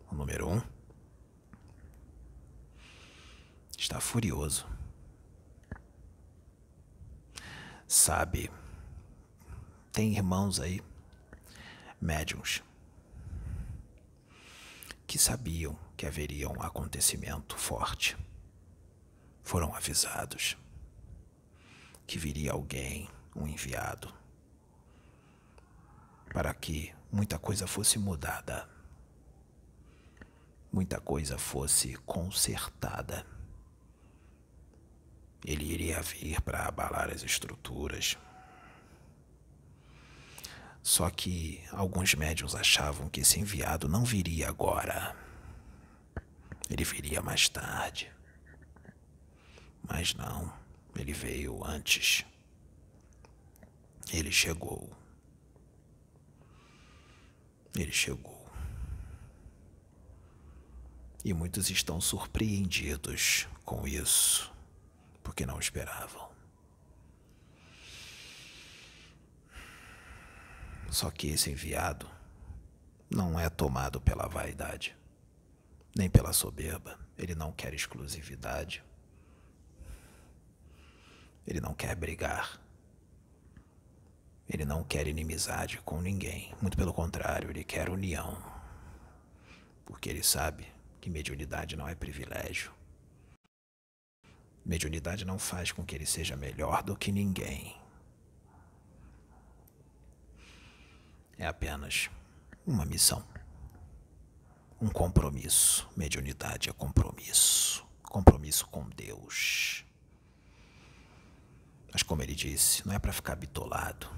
o 0.10 0.16
número 0.16 0.50
um, 0.50 0.62
está 3.78 4.00
furioso 4.00 4.75
sabe, 7.88 8.52
tem 9.92 10.14
irmãos 10.14 10.60
aí, 10.60 10.82
médiums, 12.02 12.64
que 15.08 15.18
sabiam 15.18 15.78
que 15.96 16.06
haveria 16.06 16.50
um 16.50 16.62
acontecimento 16.62 17.58
forte. 17.58 18.18
Foram 19.44 19.74
avisados 19.76 20.58
que 22.08 22.18
viria 22.18 22.52
alguém, 22.52 23.10
um 23.36 23.48
enviado, 23.48 24.14
para 26.34 26.54
que 26.54 26.94
muita 27.12 27.40
coisa 27.40 27.68
fosse 27.68 27.98
mudada, 27.98 28.68
muita 30.72 31.00
coisa 31.00 31.38
fosse 31.38 31.96
consertada. 32.06 33.26
Ele 35.46 35.64
iria 35.64 36.02
vir 36.02 36.42
para 36.42 36.66
abalar 36.66 37.12
as 37.12 37.22
estruturas. 37.22 38.18
Só 40.82 41.08
que 41.12 41.64
alguns 41.72 42.16
médios 42.16 42.56
achavam 42.56 43.08
que 43.10 43.22
esse 43.22 43.40
enviado 43.40 43.88
não 43.88 44.04
viria 44.04 44.50
agora. 44.50 45.16
Ele 46.68 46.84
viria 46.84 47.22
mais 47.22 47.48
tarde. 47.48 48.12
Mas 49.88 50.16
não, 50.16 50.52
ele 50.96 51.14
veio 51.14 51.64
antes. 51.64 52.26
Ele 54.12 54.32
chegou. 54.32 54.92
Ele 57.76 57.92
chegou. 57.92 58.50
E 61.24 61.34
muitos 61.34 61.70
estão 61.70 62.02
surpreendidos 62.02 63.48
com 63.64 63.88
isso 63.88 64.55
porque 65.26 65.44
não 65.44 65.60
esperavam. 65.60 66.30
Só 70.92 71.10
que 71.10 71.28
esse 71.28 71.50
enviado 71.50 72.10
não 73.10 73.38
é 73.38 73.50
tomado 73.50 74.00
pela 74.00 74.28
vaidade, 74.28 74.96
nem 75.98 76.10
pela 76.10 76.32
soberba. 76.32 76.98
Ele 77.18 77.34
não 77.34 77.52
quer 77.52 77.74
exclusividade. 77.74 78.84
Ele 81.46 81.60
não 81.60 81.74
quer 81.74 81.96
brigar. 81.96 82.62
Ele 84.48 84.64
não 84.64 84.84
quer 84.84 85.08
inimizade 85.08 85.80
com 85.80 86.00
ninguém. 86.00 86.54
Muito 86.62 86.78
pelo 86.78 86.94
contrário, 86.94 87.50
ele 87.50 87.64
quer 87.64 87.90
união. 87.90 88.38
Porque 89.84 90.08
ele 90.08 90.24
sabe 90.24 90.68
que 91.02 91.10
mediunidade 91.10 91.76
não 91.76 91.88
é 91.88 91.96
privilégio. 91.96 92.72
Mediunidade 94.66 95.24
não 95.24 95.38
faz 95.38 95.72
com 95.72 95.86
que 95.86 95.94
ele 95.94 96.08
seja 96.08 96.36
melhor 96.36 96.82
do 96.82 96.96
que 96.96 97.12
ninguém. 97.12 97.78
É 101.38 101.46
apenas 101.46 102.10
uma 102.66 102.84
missão. 102.84 103.24
Um 104.82 104.90
compromisso. 104.90 105.88
Mediunidade 105.96 106.70
é 106.70 106.74
compromisso. 106.74 107.86
Compromisso 108.02 108.66
com 108.68 108.90
Deus. 108.90 109.86
Mas, 111.94 112.02
como 112.02 112.24
ele 112.24 112.34
disse, 112.34 112.86
não 112.88 112.94
é 112.94 113.00
para 113.00 113.14
ficar 113.14 113.36
bitolado. 113.36 114.10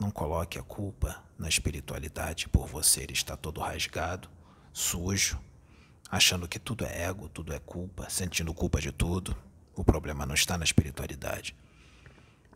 Não 0.00 0.10
coloque 0.10 0.58
a 0.58 0.62
culpa 0.62 1.22
na 1.38 1.48
espiritualidade 1.48 2.48
por 2.48 2.66
você 2.66 3.04
estar 3.10 3.36
todo 3.36 3.60
rasgado, 3.60 4.30
sujo, 4.72 5.38
achando 6.10 6.48
que 6.48 6.58
tudo 6.58 6.84
é 6.84 7.02
ego, 7.04 7.28
tudo 7.28 7.52
é 7.52 7.58
culpa, 7.58 8.08
sentindo 8.08 8.54
culpa 8.54 8.80
de 8.80 8.90
tudo. 8.90 9.36
O 9.74 9.84
problema 9.84 10.24
não 10.24 10.34
está 10.34 10.56
na 10.56 10.64
espiritualidade. 10.64 11.54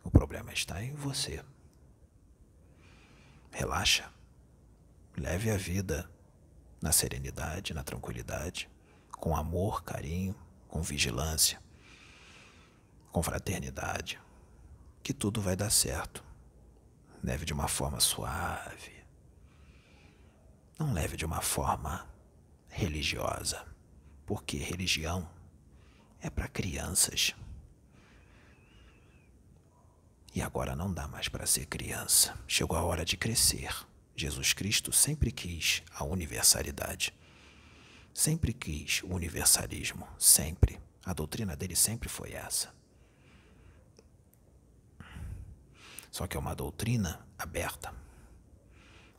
O 0.02 0.10
problema 0.10 0.52
está 0.52 0.82
em 0.82 0.94
você. 0.94 1.44
Relaxa. 3.50 4.10
Leve 5.16 5.50
a 5.50 5.56
vida 5.58 6.10
na 6.80 6.90
serenidade, 6.90 7.74
na 7.74 7.84
tranquilidade, 7.84 8.68
com 9.18 9.36
amor, 9.36 9.84
carinho, 9.84 10.34
com 10.66 10.82
vigilância, 10.82 11.60
com 13.12 13.22
fraternidade, 13.22 14.18
que 15.02 15.12
tudo 15.12 15.40
vai 15.40 15.54
dar 15.54 15.70
certo. 15.70 16.24
Leve 17.22 17.44
de 17.44 17.52
uma 17.52 17.68
forma 17.68 18.00
suave. 18.00 19.04
Não 20.78 20.92
leve 20.92 21.16
de 21.16 21.26
uma 21.26 21.42
forma 21.42 22.08
religiosa, 22.72 23.64
porque 24.26 24.56
religião 24.56 25.28
é 26.20 26.30
para 26.30 26.48
crianças. 26.48 27.34
E 30.34 30.40
agora 30.40 30.74
não 30.74 30.92
dá 30.92 31.06
mais 31.06 31.28
para 31.28 31.46
ser 31.46 31.66
criança. 31.66 32.36
Chegou 32.48 32.76
a 32.76 32.82
hora 32.82 33.04
de 33.04 33.18
crescer. 33.18 33.70
Jesus 34.16 34.54
Cristo 34.54 34.90
sempre 34.90 35.30
quis 35.30 35.82
a 35.94 36.04
universalidade. 36.04 37.14
Sempre 38.14 38.54
quis 38.54 39.02
o 39.02 39.08
universalismo. 39.08 40.08
Sempre. 40.18 40.80
A 41.04 41.12
doutrina 41.12 41.54
dele 41.54 41.76
sempre 41.76 42.08
foi 42.08 42.32
essa. 42.32 42.74
Só 46.10 46.26
que 46.26 46.36
é 46.36 46.40
uma 46.40 46.54
doutrina 46.54 47.26
aberta. 47.38 47.94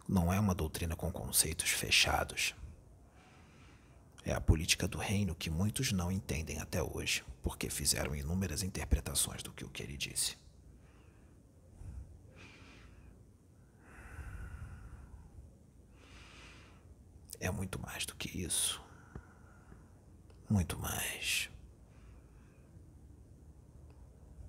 Não 0.08 0.34
é 0.34 0.40
uma 0.40 0.56
doutrina 0.56 0.96
com 0.96 1.12
conceitos 1.12 1.70
fechados. 1.70 2.56
É 4.26 4.34
a 4.34 4.40
política 4.40 4.88
do 4.88 4.98
reino 4.98 5.36
que 5.36 5.50
muitos 5.50 5.92
não 5.92 6.12
entendem 6.12 6.60
até 6.60 6.82
hoje, 6.82 7.24
porque 7.42 7.70
fizeram 7.70 8.16
inúmeras 8.16 8.64
interpretações 8.64 9.44
do 9.44 9.52
que 9.52 9.66
o 9.66 9.70
que 9.70 9.84
ele 9.84 9.98
disse. 9.98 10.38
É 17.40 17.52
muito 17.52 17.78
mais 17.82 18.06
do 18.06 18.16
que 18.16 18.42
isso. 18.42 18.82
Muito 20.50 20.80
mais. 20.80 21.50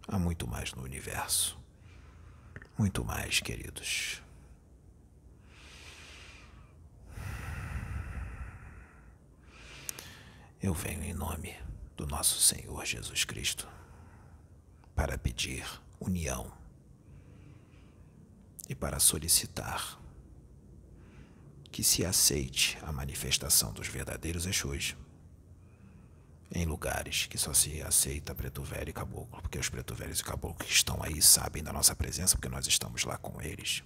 Há 0.07 0.18
muito 0.18 0.47
mais 0.47 0.72
no 0.72 0.83
universo. 0.85 1.59
Muito 2.79 3.05
mais, 3.05 3.41
queridos. 3.41 4.24
Eu 10.65 10.73
venho 10.73 11.05
em 11.05 11.12
nome 11.12 11.55
do 11.95 12.07
nosso 12.07 12.41
Senhor 12.41 12.87
Jesus 12.87 13.23
Cristo 13.23 13.69
para 14.95 15.19
pedir 15.19 15.62
união 16.01 16.51
e 18.67 18.75
para 18.75 18.99
solicitar 18.99 20.01
que 21.71 21.85
se 21.85 22.03
aceite 22.03 22.79
a 22.81 22.91
manifestação 22.91 23.75
dos 23.75 23.89
verdadeiros 23.89 24.47
Exus 24.47 24.97
em 26.51 26.65
lugares 26.65 27.27
que 27.27 27.37
só 27.37 27.53
se 27.53 27.83
aceita 27.83 28.35
preto 28.35 28.62
velho 28.62 28.89
e 28.89 28.95
caboclo, 28.95 29.43
porque 29.43 29.59
os 29.59 29.69
preto 29.69 29.95
velhos 29.95 30.21
e 30.21 30.25
caboclos 30.25 30.67
que 30.67 30.75
estão 30.75 30.99
aí 31.03 31.21
sabem 31.21 31.62
da 31.62 31.75
nossa 31.75 31.95
presença, 31.95 32.37
porque 32.37 32.49
nós 32.49 32.67
estamos 32.67 33.05
lá 33.05 33.19
com 33.19 33.39
eles. 33.43 33.83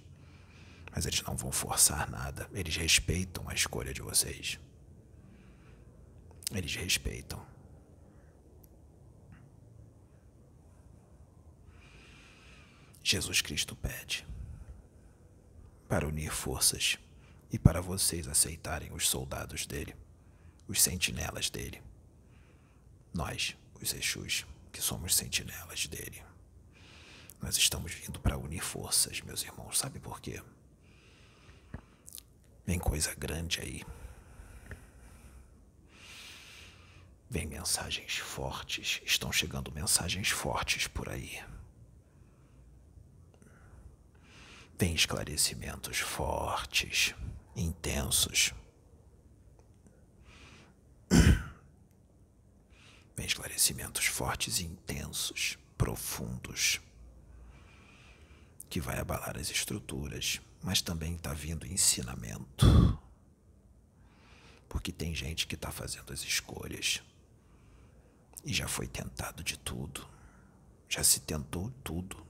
Mas 0.95 1.05
eles 1.05 1.21
não 1.23 1.35
vão 1.35 1.51
forçar 1.51 2.09
nada, 2.09 2.49
eles 2.53 2.77
respeitam 2.77 3.49
a 3.49 3.53
escolha 3.53 3.93
de 3.93 4.01
vocês. 4.01 4.57
Eles 6.51 6.75
respeitam. 6.75 7.45
Jesus 13.03 13.41
Cristo 13.41 13.75
pede 13.75 14.25
para 15.87 16.07
unir 16.07 16.31
forças 16.31 16.97
e 17.51 17.57
para 17.57 17.81
vocês 17.81 18.27
aceitarem 18.27 18.91
os 18.91 19.09
soldados 19.09 19.65
dele, 19.65 19.95
os 20.67 20.81
sentinelas 20.81 21.49
dele. 21.49 21.81
Nós, 23.11 23.55
os 23.81 23.93
Exus, 23.93 24.45
que 24.71 24.81
somos 24.81 25.15
sentinelas 25.15 25.87
dele. 25.87 26.23
Nós 27.41 27.57
estamos 27.57 27.93
vindo 27.93 28.19
para 28.19 28.37
unir 28.37 28.61
forças, 28.61 29.21
meus 29.21 29.41
irmãos. 29.43 29.79
Sabe 29.79 29.99
por 29.99 30.21
quê? 30.21 30.41
Vem 32.65 32.77
coisa 32.77 33.15
grande 33.15 33.59
aí. 33.61 33.83
Vem 37.29 37.45
mensagens 37.45 38.17
fortes. 38.17 39.01
Estão 39.05 39.31
chegando 39.31 39.71
mensagens 39.71 40.29
fortes 40.29 40.87
por 40.87 41.07
aí. 41.07 41.39
Vem 44.79 44.95
esclarecimentos 44.95 45.99
fortes 45.99 47.13
intensos. 47.55 48.51
Vem 53.15 53.25
esclarecimentos 53.27 54.05
fortes 54.05 54.59
intensos, 54.61 55.59
profundos, 55.77 56.79
que 58.69 58.79
vai 58.79 58.97
abalar 58.97 59.37
as 59.37 59.51
estruturas, 59.51 60.39
mas 60.63 60.81
também 60.81 61.15
está 61.15 61.33
vindo 61.33 61.67
ensinamento. 61.67 62.97
Porque 64.69 64.91
tem 64.91 65.13
gente 65.13 65.45
que 65.45 65.55
está 65.55 65.69
fazendo 65.69 66.13
as 66.13 66.21
escolhas 66.21 67.03
e 68.43 68.53
já 68.53 68.67
foi 68.67 68.87
tentado 68.87 69.43
de 69.43 69.57
tudo, 69.57 70.07
já 70.87 71.03
se 71.03 71.19
tentou 71.19 71.71
tudo 71.83 72.29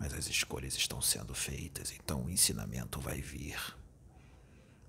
mas 0.00 0.14
as 0.14 0.28
escolhas 0.28 0.74
estão 0.74 1.02
sendo 1.02 1.34
feitas, 1.34 1.92
então 1.92 2.24
o 2.24 2.30
ensinamento 2.30 2.98
vai 2.98 3.20
vir 3.20 3.76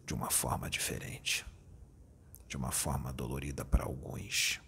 de 0.06 0.14
uma 0.14 0.30
forma 0.30 0.70
diferente, 0.70 1.46
de 2.48 2.56
uma 2.56 2.72
forma 2.72 3.12
dolorida 3.12 3.66
para 3.66 3.84
alguns 3.84 4.62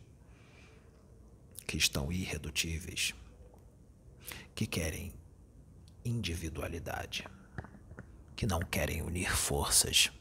que 1.65 1.78
estão 1.78 2.11
irredutíveis, 2.11 3.15
que 4.53 4.67
querem 4.67 5.13
individualidade, 6.03 7.26
que 8.36 8.45
não 8.45 8.59
querem 8.59 9.01
unir 9.01 9.34
forças. 9.34 10.11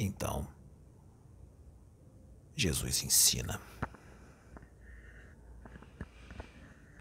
Então, 0.00 0.46
Jesus 2.54 3.02
ensina. 3.02 3.60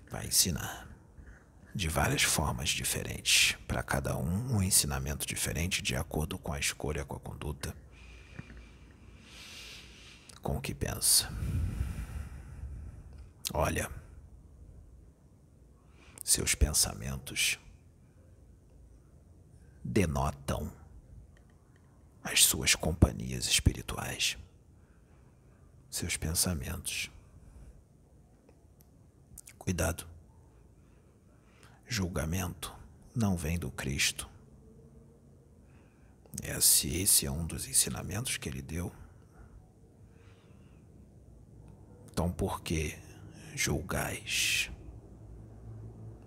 Vai 0.10 0.26
ensinar 0.26 0.88
de 1.76 1.88
várias 1.88 2.24
formas 2.24 2.70
diferentes, 2.70 3.56
para 3.68 3.84
cada 3.84 4.18
um 4.18 4.56
um 4.56 4.64
ensinamento 4.64 5.28
diferente 5.28 5.84
de 5.84 5.96
acordo 5.96 6.40
com 6.40 6.52
a 6.52 6.60
escolha, 6.60 7.06
com 7.06 7.16
a 7.16 7.20
conduta, 7.20 7.78
com 10.42 10.58
o 10.58 10.62
que 10.62 10.74
pensa. 10.74 11.32
Olha, 13.54 13.92
seus 16.24 16.56
pensamentos 16.56 17.60
denotam 19.84 20.74
as 22.28 22.44
suas 22.44 22.76
companhias 22.76 23.46
espirituais 23.48 24.38
seus 25.90 26.18
pensamentos. 26.18 27.10
Cuidado. 29.58 30.08
Julgamento 31.88 32.76
não 33.16 33.38
vem 33.38 33.58
do 33.58 33.72
Cristo. 33.72 34.30
É, 36.44 36.60
se 36.60 37.02
esse 37.02 37.26
é 37.26 37.32
um 37.32 37.46
dos 37.46 37.68
ensinamentos 37.68 38.38
que 38.38 38.48
ele 38.48 38.62
deu, 38.62 38.94
então 42.12 42.32
por 42.32 42.62
que 42.62 42.98
julgais 43.56 44.70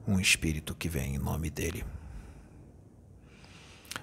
um 0.06 0.18
espírito 0.18 0.74
que 0.74 0.88
vem 0.88 1.14
em 1.14 1.18
nome 1.18 1.50
dele? 1.50 1.84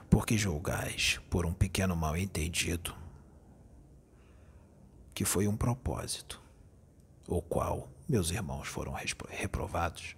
Por 0.10 0.26
que 0.26 0.38
julgais 0.38 1.20
por 1.30 1.46
um 1.46 1.54
pequeno 1.54 1.96
mal 1.96 2.18
entendido? 2.18 2.96
que 5.18 5.26
foi 5.26 5.48
um 5.48 5.58
propósito, 5.58 6.40
o 7.28 7.42
qual 7.42 7.90
meus 8.08 8.30
irmãos 8.30 8.68
foram 8.68 8.94
reprovados. 9.30 10.16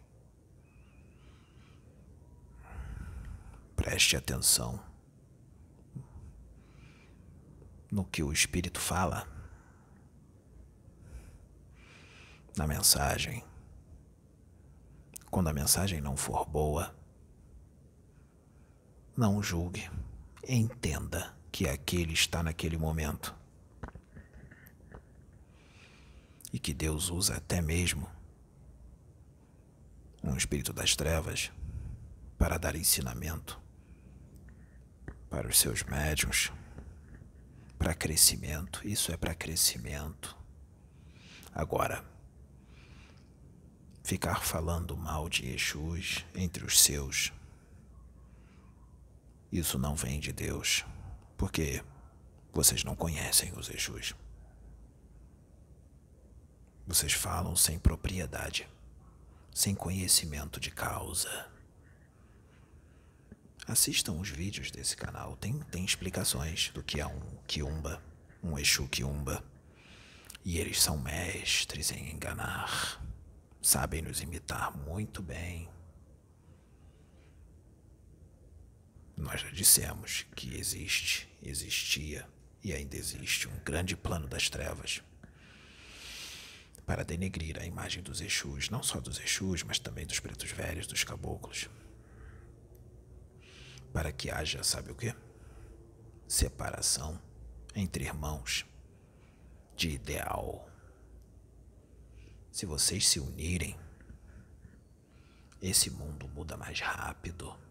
Preste 3.78 4.18
atenção 4.18 4.78
no 7.90 8.04
que 8.04 8.22
o 8.22 8.34
Espírito 8.34 8.78
fala 8.78 9.26
na 12.58 12.68
mensagem. 12.68 13.42
Quando 15.32 15.48
a 15.48 15.54
mensagem 15.54 16.02
não 16.02 16.18
for 16.18 16.46
boa, 16.46 16.94
não 19.20 19.44
julgue, 19.44 19.92
entenda 20.48 21.36
que 21.52 21.68
aquele 21.68 22.14
está 22.14 22.42
naquele 22.42 22.78
momento 22.78 23.36
e 26.54 26.58
que 26.58 26.74
Deus 26.74 27.10
usa 27.10 27.36
até 27.36 27.62
mesmo 27.62 28.10
um 30.24 30.38
espírito 30.38 30.72
das 30.72 30.96
trevas 30.96 31.52
para 32.38 32.58
dar 32.58 32.78
ensinamento 32.78 33.60
para 35.30 35.50
os 35.50 35.60
seus 35.60 35.84
médiums, 35.84 36.50
para 37.78 37.94
crescimento. 37.94 38.88
Isso 38.88 39.12
é 39.12 39.18
para 39.18 39.36
crescimento. 39.36 40.34
Agora, 41.54 42.06
ficar 44.02 44.46
falando 44.46 44.96
mal 44.96 45.28
de 45.28 45.46
Exus 45.46 46.26
entre 46.34 46.64
os 46.64 46.80
seus, 46.80 47.34
isso 49.52 49.80
não 49.80 49.96
vem 49.96 50.20
de 50.20 50.32
Deus, 50.32 50.86
porque 51.38 51.84
vocês 52.54 52.84
não 52.84 52.96
conhecem 52.96 53.52
os 53.58 53.70
Exus. 53.70 54.14
Vocês 56.86 57.14
falam 57.14 57.56
sem 57.56 57.80
propriedade, 57.80 58.68
sem 59.54 59.74
conhecimento 59.74 60.60
de 60.60 60.72
causa. 60.72 61.48
Assistam 63.68 64.14
os 64.14 64.30
vídeos 64.30 64.72
desse 64.72 64.96
canal, 64.96 65.36
tem, 65.38 65.60
tem 65.72 65.86
explicações 65.86 66.70
do 66.70 66.84
que 66.84 67.00
é 67.00 67.06
um 67.06 67.20
Kiumba, 67.48 68.02
um 68.44 68.58
Exu 68.58 68.88
Kiumba. 68.88 69.44
E 70.44 70.58
eles 70.58 70.82
são 70.82 70.98
mestres 70.98 71.92
em 71.92 72.12
enganar, 72.12 73.00
sabem 73.62 74.02
nos 74.02 74.22
imitar 74.22 74.76
muito 74.76 75.22
bem. 75.22 75.70
Nós 79.20 79.42
já 79.42 79.50
dissemos 79.50 80.26
que 80.34 80.56
existe, 80.56 81.30
existia 81.44 82.26
e 82.64 82.72
ainda 82.72 82.96
existe 82.96 83.50
um 83.50 83.60
grande 83.66 83.98
plano 83.98 84.30
das 84.30 84.50
trevas 84.50 85.04
para 86.86 87.04
denegrir 87.04 87.60
a 87.60 87.66
imagem 87.66 88.02
dos 88.02 88.22
Exus, 88.22 88.70
não 88.70 88.82
só 88.82 89.02
dos 89.02 89.20
Exus, 89.20 89.62
mas 89.62 89.78
também 89.78 90.08
dos 90.08 90.22
pretos 90.22 90.50
velhos, 90.52 90.88
dos 90.88 91.04
caboclos. 91.04 91.70
Para 93.92 94.14
que 94.14 94.32
haja, 94.32 94.64
sabe 94.64 94.90
o 94.90 94.96
quê? 94.96 95.14
Separação 96.26 97.22
entre 97.76 98.06
irmãos 98.06 98.66
de 99.76 99.90
ideal. 99.90 100.70
Se 102.50 102.66
vocês 102.66 103.06
se 103.06 103.20
unirem, 103.20 103.78
esse 105.62 105.90
mundo 105.90 106.26
muda 106.30 106.56
mais 106.56 106.80
rápido. 106.80 107.69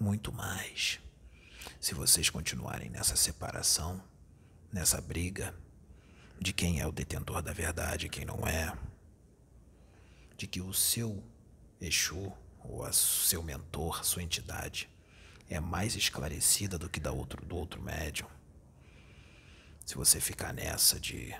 Muito 0.00 0.32
mais. 0.32 0.98
Se 1.78 1.92
vocês 1.92 2.30
continuarem 2.30 2.88
nessa 2.88 3.16
separação, 3.16 4.02
nessa 4.72 4.98
briga, 4.98 5.54
de 6.40 6.54
quem 6.54 6.80
é 6.80 6.86
o 6.86 6.92
detentor 6.92 7.42
da 7.42 7.52
verdade 7.52 8.06
e 8.06 8.08
quem 8.08 8.24
não 8.24 8.48
é, 8.48 8.74
de 10.38 10.46
que 10.46 10.62
o 10.62 10.72
seu 10.72 11.22
Exu 11.78 12.32
ou 12.60 12.82
o 12.82 12.92
seu 12.94 13.42
mentor, 13.42 14.02
sua 14.02 14.22
entidade, 14.22 14.88
é 15.50 15.60
mais 15.60 15.94
esclarecida 15.94 16.78
do 16.78 16.88
que 16.88 16.98
da 16.98 17.12
outro, 17.12 17.44
do 17.44 17.54
outro 17.54 17.82
médium. 17.82 18.28
Se 19.84 19.96
você 19.96 20.18
ficar 20.18 20.54
nessa 20.54 20.98
de 20.98 21.34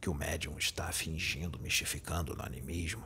que 0.00 0.08
o 0.08 0.14
médium 0.14 0.56
está 0.56 0.92
fingindo, 0.92 1.58
mistificando 1.58 2.36
no 2.36 2.44
animismo, 2.44 3.04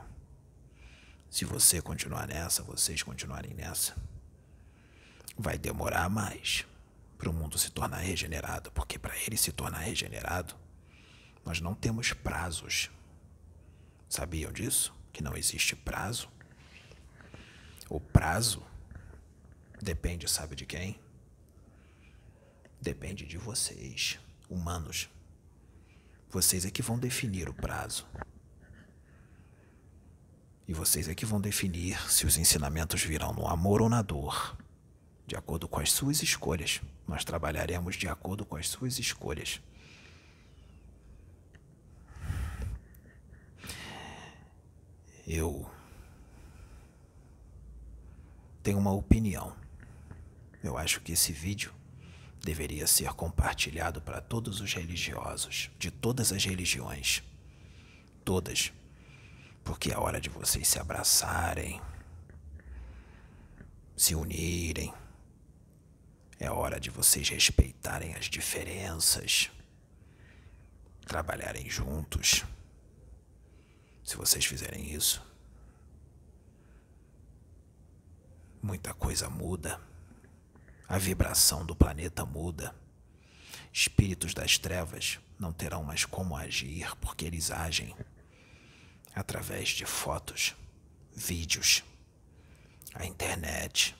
se 1.31 1.47
você 1.47 1.81
continuar 1.81 2.29
nessa, 2.29 2.63
vocês 2.63 3.03
continuarem 3.03 3.55
nessa, 3.55 3.97
vai 5.39 5.57
demorar 5.57 6.11
mais 6.11 6.67
para 7.17 7.31
o 7.31 7.33
mundo 7.33 7.57
se 7.57 7.71
tornar 7.71 7.99
regenerado, 7.99 8.73
porque 8.73 8.99
para 8.99 9.17
ele 9.17 9.37
se 9.37 9.53
tornar 9.53 9.79
regenerado, 9.79 10.55
nós 11.45 11.61
não 11.61 11.75
temos 11.75 12.13
prazos. 12.13 12.91
Sabiam 14.09 14.53
disso? 14.53 14.93
Que 15.13 15.23
não 15.23 15.37
existe 15.37 15.77
prazo? 15.77 16.29
O 17.89 18.01
prazo 18.01 18.63
depende, 19.81 20.29
sabe 20.29 20.57
de 20.57 20.67
quem? 20.67 21.01
Depende 22.81 23.25
de 23.25 23.39
vocês, 23.39 24.19
humanos. 24.49 25.09
Vocês 26.31 26.65
é 26.65 26.71
que 26.71 26.83
vão 26.83 26.99
definir 26.99 27.49
o 27.49 27.55
prazo. 27.55 28.07
E 30.67 30.75
vocês 30.75 31.09
é 31.09 31.15
que 31.15 31.25
vão 31.25 31.41
definir 31.41 31.99
se 32.11 32.27
os 32.27 32.37
ensinamentos 32.37 33.03
virão 33.03 33.33
no 33.33 33.49
amor 33.49 33.81
ou 33.81 33.89
na 33.89 34.03
dor 34.03 34.57
de 35.29 35.37
acordo 35.37 35.69
com 35.69 35.79
as 35.79 35.93
suas 35.93 36.23
escolhas. 36.23 36.81
Nós 37.07 37.23
trabalharemos 37.23 37.97
de 37.97 38.09
acordo 38.09 38.47
com 38.47 38.57
as 38.57 38.67
suas 38.67 38.99
escolhas. 38.99 39.61
Eu 45.27 45.71
tenho 48.63 48.79
uma 48.79 48.91
opinião. 48.91 49.55
Eu 50.65 50.79
acho 50.79 51.03
que 51.03 51.13
esse 51.13 51.31
vídeo 51.31 51.75
deveria 52.43 52.87
ser 52.87 53.13
compartilhado 53.13 54.01
para 54.01 54.23
todos 54.23 54.63
os 54.63 54.73
religiosos, 54.73 55.71
de 55.79 55.91
todas 55.91 56.33
as 56.33 56.43
religiões. 56.43 57.23
Todas. 58.25 58.73
Porque 59.63 59.93
é 59.93 59.99
hora 59.99 60.23
de 60.23 60.31
vocês 60.31 60.67
se 60.67 60.79
abraçarem, 60.79 61.83
se 63.95 64.15
unirem 64.15 64.95
é 66.39 66.51
hora 66.51 66.79
de 66.79 66.91
vocês 66.91 67.29
respeitarem 67.29 68.15
as 68.15 68.27
diferenças, 68.27 69.51
trabalharem 71.07 71.69
juntos. 71.69 72.45
Se 74.05 74.17
vocês 74.17 74.45
fizerem 74.45 74.93
isso, 74.95 75.23
muita 78.63 78.95
coisa 78.95 79.29
muda. 79.29 79.81
A 80.89 80.97
vibração 80.97 81.67
do 81.67 81.75
planeta 81.75 82.25
muda. 82.25 82.75
Espíritos 83.73 84.33
das 84.33 84.57
trevas 84.59 85.19
não 85.39 85.53
terão 85.53 85.85
mais 85.85 86.05
como 86.05 86.37
agir 86.37 86.97
porque 86.97 87.25
eles 87.25 87.51
agem 87.51 87.95
através 89.15 89.71
de 89.71 89.85
fotos, 89.85 90.55
vídeos, 91.15 91.83
a 92.95 93.05
internet 93.05 93.95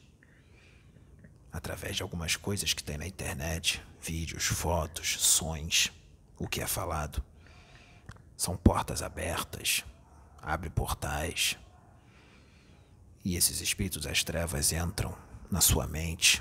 através 1.59 1.97
de 1.97 2.03
algumas 2.05 2.37
coisas 2.37 2.73
que 2.73 2.85
tem 2.85 2.97
na 2.97 3.07
internet, 3.07 3.83
vídeos, 4.01 4.45
fotos, 4.45 5.17
sons, 5.21 5.91
o 6.39 6.47
que 6.47 6.61
é 6.61 6.67
falado. 6.69 7.23
São 8.37 8.57
portas 8.57 9.03
abertas, 9.03 9.85
abre 10.41 10.71
portais. 10.71 11.59
E 13.25 13.35
esses 13.35 13.61
espíritos 13.61 14.05
das 14.05 14.23
trevas 14.23 14.73
entram 14.73 15.19
na 15.51 15.61
sua 15.61 15.89
mente, 15.89 16.41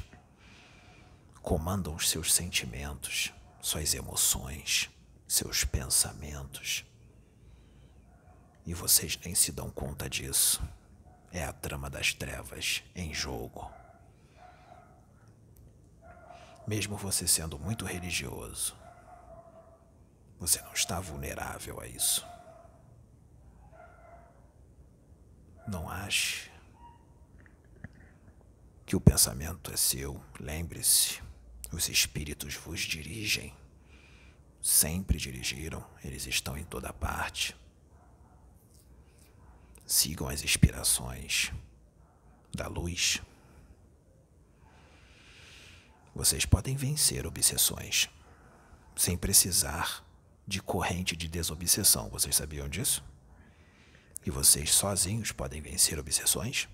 comandam 1.41 1.95
os 1.95 2.09
seus 2.09 2.31
sentimentos, 2.31 3.33
suas 3.59 3.95
emoções, 3.95 4.87
seus 5.27 5.63
pensamentos. 5.63 6.85
E 8.67 8.73
vocês 8.73 9.17
nem 9.25 9.33
se 9.33 9.51
dão 9.51 9.71
conta 9.71 10.07
disso. 10.07 10.61
É 11.31 11.43
a 11.43 11.51
trama 11.51 11.89
das 11.89 12.13
trevas 12.13 12.83
em 12.95 13.13
jogo 13.13 13.67
mesmo 16.67 16.97
você 16.97 17.25
sendo 17.25 17.57
muito 17.57 17.85
religioso, 17.85 18.75
você 20.37 20.61
não 20.61 20.73
está 20.73 20.99
vulnerável 20.99 21.79
a 21.79 21.87
isso. 21.87 22.27
Não 25.65 25.89
ache 25.89 26.51
que 28.85 28.95
o 28.95 29.01
pensamento 29.01 29.71
é 29.71 29.77
seu. 29.77 30.21
Lembre-se, 30.39 31.21
os 31.71 31.89
espíritos 31.89 32.55
vos 32.55 32.81
dirigem. 32.81 33.53
Sempre 34.61 35.17
dirigiram, 35.17 35.85
eles 36.03 36.27
estão 36.27 36.57
em 36.57 36.63
toda 36.63 36.91
parte. 36.93 37.55
Sigam 39.85 40.27
as 40.27 40.43
inspirações 40.43 41.51
da 42.53 42.67
luz. 42.67 43.21
Vocês 46.17 46.47
podem 46.47 46.75
vencer 46.75 47.27
obsessões 47.27 48.09
sem 48.95 49.15
precisar 49.15 50.03
de 50.47 50.59
corrente 50.59 51.15
de 51.15 51.27
desobsessão. 51.27 52.09
Vocês 52.09 52.35
sabiam 52.35 52.67
disso? 52.67 53.05
E 54.25 54.31
vocês 54.31 54.73
sozinhos 54.73 55.31
podem 55.31 55.61
vencer 55.61 55.99
obsessões? 55.99 56.67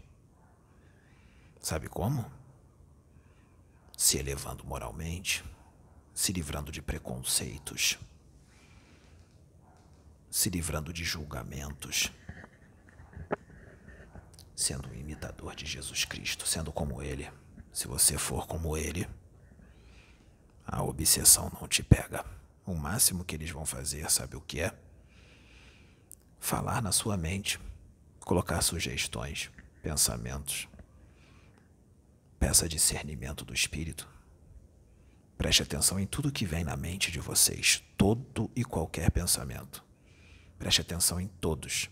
Sabe 1.59 1.89
como? 1.89 2.31
Se 3.97 4.17
elevando 4.17 4.63
moralmente, 4.63 5.43
se 6.13 6.31
livrando 6.31 6.71
de 6.71 6.81
preconceitos, 6.81 7.99
se 10.31 10.49
livrando 10.49 10.93
de 10.93 11.03
julgamentos, 11.03 12.13
sendo 14.55 14.87
um 14.87 14.93
imitador 14.93 15.53
de 15.53 15.65
Jesus 15.65 16.05
Cristo, 16.05 16.47
sendo 16.47 16.71
como 16.71 17.01
Ele. 17.03 17.29
Se 17.73 17.89
você 17.89 18.17
for 18.17 18.47
como 18.47 18.77
Ele, 18.77 19.05
a 20.73 20.81
obsessão 20.81 21.51
não 21.59 21.67
te 21.67 21.83
pega. 21.83 22.25
O 22.65 22.73
máximo 22.73 23.23
que 23.23 23.35
eles 23.35 23.51
vão 23.51 23.65
fazer, 23.65 24.09
sabe 24.09 24.35
o 24.35 24.41
que 24.41 24.59
é? 24.59 24.73
Falar 26.39 26.81
na 26.81 26.91
sua 26.91 27.15
mente, 27.15 27.59
colocar 28.21 28.61
sugestões, 28.61 29.51
pensamentos. 29.81 30.67
Peça 32.39 32.67
discernimento 32.67 33.45
do 33.45 33.53
espírito. 33.53 34.09
Preste 35.37 35.61
atenção 35.61 35.99
em 35.99 36.07
tudo 36.07 36.31
que 36.31 36.45
vem 36.45 36.63
na 36.63 36.75
mente 36.75 37.11
de 37.11 37.19
vocês, 37.19 37.83
todo 37.95 38.49
e 38.55 38.63
qualquer 38.63 39.11
pensamento. 39.11 39.83
Preste 40.57 40.81
atenção 40.81 41.19
em 41.21 41.27
todos. 41.27 41.89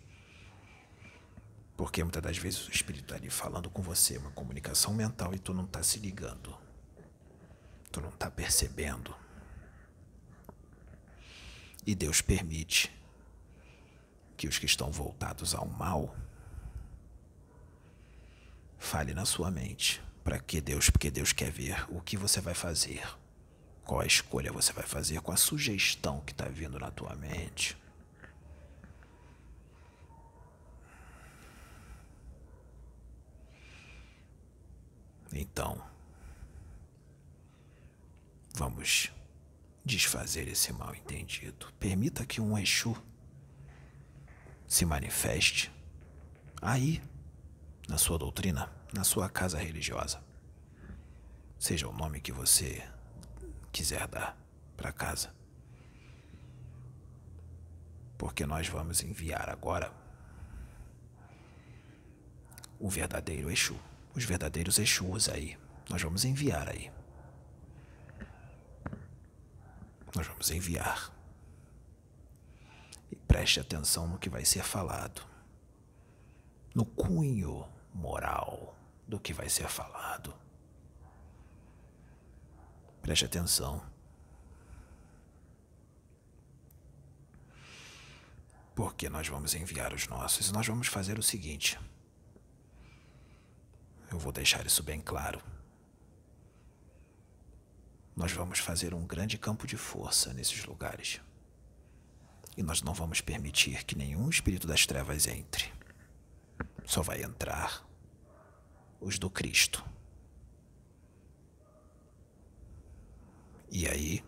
Porque 1.77 2.03
muitas 2.03 2.23
das 2.23 2.37
vezes 2.37 2.67
o 2.67 2.71
espírito 2.71 3.03
está 3.03 3.15
ali 3.15 3.29
falando 3.29 3.69
com 3.69 3.81
você, 3.81 4.17
uma 4.17 4.31
comunicação 4.31 4.93
mental, 4.93 5.33
e 5.33 5.39
tu 5.39 5.53
não 5.53 5.65
está 5.65 5.83
se 5.83 5.99
ligando. 5.99 6.55
Tu 7.91 8.01
não 8.01 8.09
está 8.09 8.29
percebendo. 8.31 9.13
E 11.85 11.95
Deus 11.95 12.21
permite 12.21 12.91
que 14.37 14.47
os 14.47 14.57
que 14.57 14.65
estão 14.65 14.91
voltados 14.91 15.53
ao 15.53 15.67
mal 15.67 16.15
fale 18.79 19.13
na 19.13 19.25
sua 19.25 19.51
mente. 19.51 20.01
Para 20.23 20.39
que 20.39 20.61
Deus? 20.61 20.89
Porque 20.89 21.11
Deus 21.11 21.33
quer 21.33 21.51
ver 21.51 21.85
o 21.89 22.01
que 22.01 22.15
você 22.15 22.39
vai 22.39 22.53
fazer. 22.53 23.03
Qual 23.83 23.99
a 23.99 24.05
escolha 24.05 24.51
você 24.51 24.71
vai 24.71 24.85
fazer 24.85 25.21
com 25.21 25.31
a 25.31 25.37
sugestão 25.37 26.21
que 26.21 26.31
está 26.31 26.45
vindo 26.45 26.79
na 26.79 26.91
tua 26.91 27.15
mente. 27.15 27.77
Então, 35.33 35.81
Vamos 38.55 39.11
desfazer 39.83 40.47
esse 40.47 40.71
mal 40.73 40.93
entendido. 40.93 41.71
Permita 41.79 42.25
que 42.25 42.41
um 42.41 42.57
Exu 42.57 42.95
se 44.67 44.85
manifeste 44.85 45.71
aí, 46.61 47.01
na 47.87 47.97
sua 47.97 48.17
doutrina, 48.17 48.71
na 48.93 49.03
sua 49.03 49.29
casa 49.29 49.57
religiosa. 49.57 50.23
Seja 51.59 51.87
o 51.87 51.93
nome 51.93 52.21
que 52.21 52.31
você 52.31 52.87
quiser 53.71 54.07
dar 54.07 54.37
para 54.77 54.91
casa. 54.91 55.33
Porque 58.17 58.45
nós 58.45 58.67
vamos 58.67 59.01
enviar 59.03 59.49
agora 59.49 59.91
o 62.79 62.89
verdadeiro 62.89 63.51
Exu, 63.51 63.79
os 64.15 64.23
verdadeiros 64.23 64.79
Exus 64.79 65.29
aí. 65.29 65.57
Nós 65.89 66.01
vamos 66.01 66.23
enviar 66.25 66.69
aí. 66.69 66.91
Nós 70.15 70.27
vamos 70.27 70.49
enviar. 70.51 71.11
E 73.11 73.15
preste 73.15 73.59
atenção 73.59 74.07
no 74.07 74.17
que 74.17 74.29
vai 74.29 74.45
ser 74.45 74.63
falado. 74.63 75.25
No 76.73 76.85
cunho 76.85 77.67
moral 77.93 78.75
do 79.07 79.19
que 79.19 79.33
vai 79.33 79.49
ser 79.49 79.67
falado. 79.67 80.33
Preste 83.01 83.25
atenção. 83.25 83.83
Porque 88.75 89.09
nós 89.09 89.27
vamos 89.27 89.53
enviar 89.53 89.93
os 89.93 90.07
nossos 90.07 90.49
e 90.49 90.53
nós 90.53 90.65
vamos 90.65 90.87
fazer 90.87 91.19
o 91.19 91.23
seguinte. 91.23 91.79
Eu 94.09 94.19
vou 94.19 94.31
deixar 94.31 94.65
isso 94.65 94.83
bem 94.83 95.01
claro. 95.01 95.41
Nós 98.21 98.33
vamos 98.33 98.59
fazer 98.59 98.93
um 98.93 99.03
grande 99.03 99.35
campo 99.35 99.65
de 99.65 99.75
força 99.75 100.31
nesses 100.31 100.63
lugares. 100.65 101.19
E 102.55 102.61
nós 102.61 102.83
não 102.83 102.93
vamos 102.93 103.19
permitir 103.19 103.83
que 103.83 103.97
nenhum 103.97 104.29
espírito 104.29 104.67
das 104.67 104.85
trevas 104.85 105.25
entre. 105.25 105.73
Só 106.85 107.01
vai 107.01 107.23
entrar 107.23 107.83
os 108.99 109.17
do 109.17 109.27
Cristo. 109.27 109.83
E 113.71 113.87
aí 113.87 114.23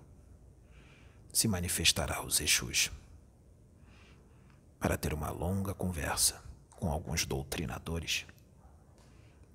se 1.32 1.48
manifestará 1.48 2.26
os 2.26 2.42
Exus 2.42 2.90
para 4.80 4.98
ter 4.98 5.14
uma 5.14 5.30
longa 5.30 5.76
conversa 5.76 6.44
com 6.72 6.92
alguns 6.92 7.28
doutrinadores, 7.28 8.26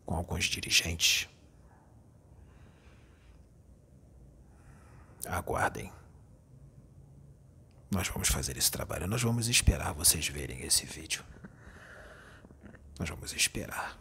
com 0.07 0.14
alguns 0.14 0.45
dirigentes. 0.45 1.28
Aguardem. 5.26 5.92
Nós 7.90 8.08
vamos 8.08 8.28
fazer 8.28 8.56
esse 8.56 8.70
trabalho. 8.70 9.06
Nós 9.06 9.22
vamos 9.22 9.48
esperar 9.48 9.92
vocês 9.92 10.28
verem 10.28 10.62
esse 10.62 10.84
vídeo. 10.84 11.24
Nós 12.98 13.08
vamos 13.08 13.32
esperar. 13.32 13.98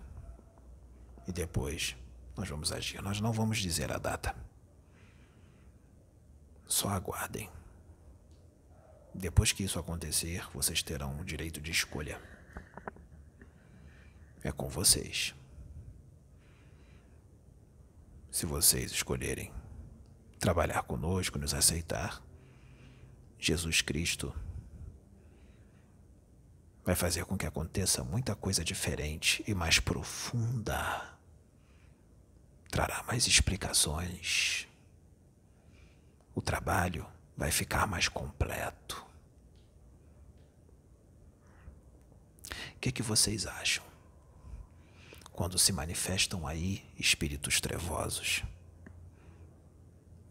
E 1.28 1.32
depois 1.32 1.96
nós 2.36 2.50
vamos 2.50 2.72
agir. 2.72 3.02
Nós 3.02 3.22
não 3.22 3.32
vamos 3.32 3.60
dizer 3.60 3.92
a 3.92 3.98
data. 3.98 4.36
Só 6.68 6.90
aguardem. 6.90 7.50
Depois 9.14 9.52
que 9.52 9.64
isso 9.64 9.80
acontecer, 9.80 10.48
vocês 10.54 10.84
terão 10.84 11.20
o 11.20 11.26
direito 11.26 11.60
de 11.60 11.72
escolha. 11.72 12.22
É 14.44 14.52
com 14.52 14.70
vocês. 14.70 15.34
Se 18.30 18.46
vocês 18.46 18.92
escolherem 18.92 19.52
trabalhar 20.40 20.84
conosco, 20.84 21.40
nos 21.40 21.54
aceitar, 21.54 22.22
Jesus 23.40 23.82
Cristo 23.82 24.34
vai 26.84 26.96
fazer 26.96 27.26
com 27.26 27.38
que 27.38 27.46
aconteça 27.46 28.04
muita 28.04 28.36
coisa 28.36 28.64
diferente 28.64 29.44
e 29.48 29.54
mais 29.54 29.80
profunda. 29.80 31.18
Trará 32.70 33.04
mais 33.04 33.28
explicações 33.28 34.68
o 36.38 36.42
trabalho 36.42 37.04
vai 37.36 37.50
ficar 37.50 37.88
mais 37.88 38.08
completo. 38.08 39.04
O 42.76 42.80
que, 42.80 42.92
que 42.92 43.02
vocês 43.02 43.48
acham? 43.48 43.84
Quando 45.32 45.58
se 45.58 45.74
manifestam 45.74 46.46
aí 46.46 46.86
espíritos 46.96 47.60
trevosos 47.60 48.44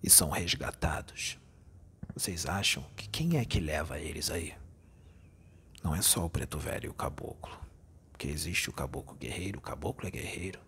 e 0.03 0.11
são 0.11 0.30
resgatados, 0.30 1.38
vocês 2.14 2.47
acham 2.47 2.82
que 2.97 3.09
quem 3.09 3.36
é 3.36 3.44
que 3.44 3.61
leva 3.61 3.99
eles 3.99 4.30
aí? 4.30 4.55
Não 5.82 5.94
é 5.94 6.01
só 6.01 6.24
o 6.24 6.30
preto 6.30 6.59
velho 6.59 6.86
e 6.86 6.88
o 6.88 6.94
caboclo. 6.94 7.57
Porque 8.11 8.26
existe 8.28 8.70
o 8.70 8.72
caboclo 8.72 9.14
guerreiro, 9.16 9.59
o 9.59 9.62
caboclo 9.62 10.09
é 10.09 10.11
guerreiro. 10.11 10.59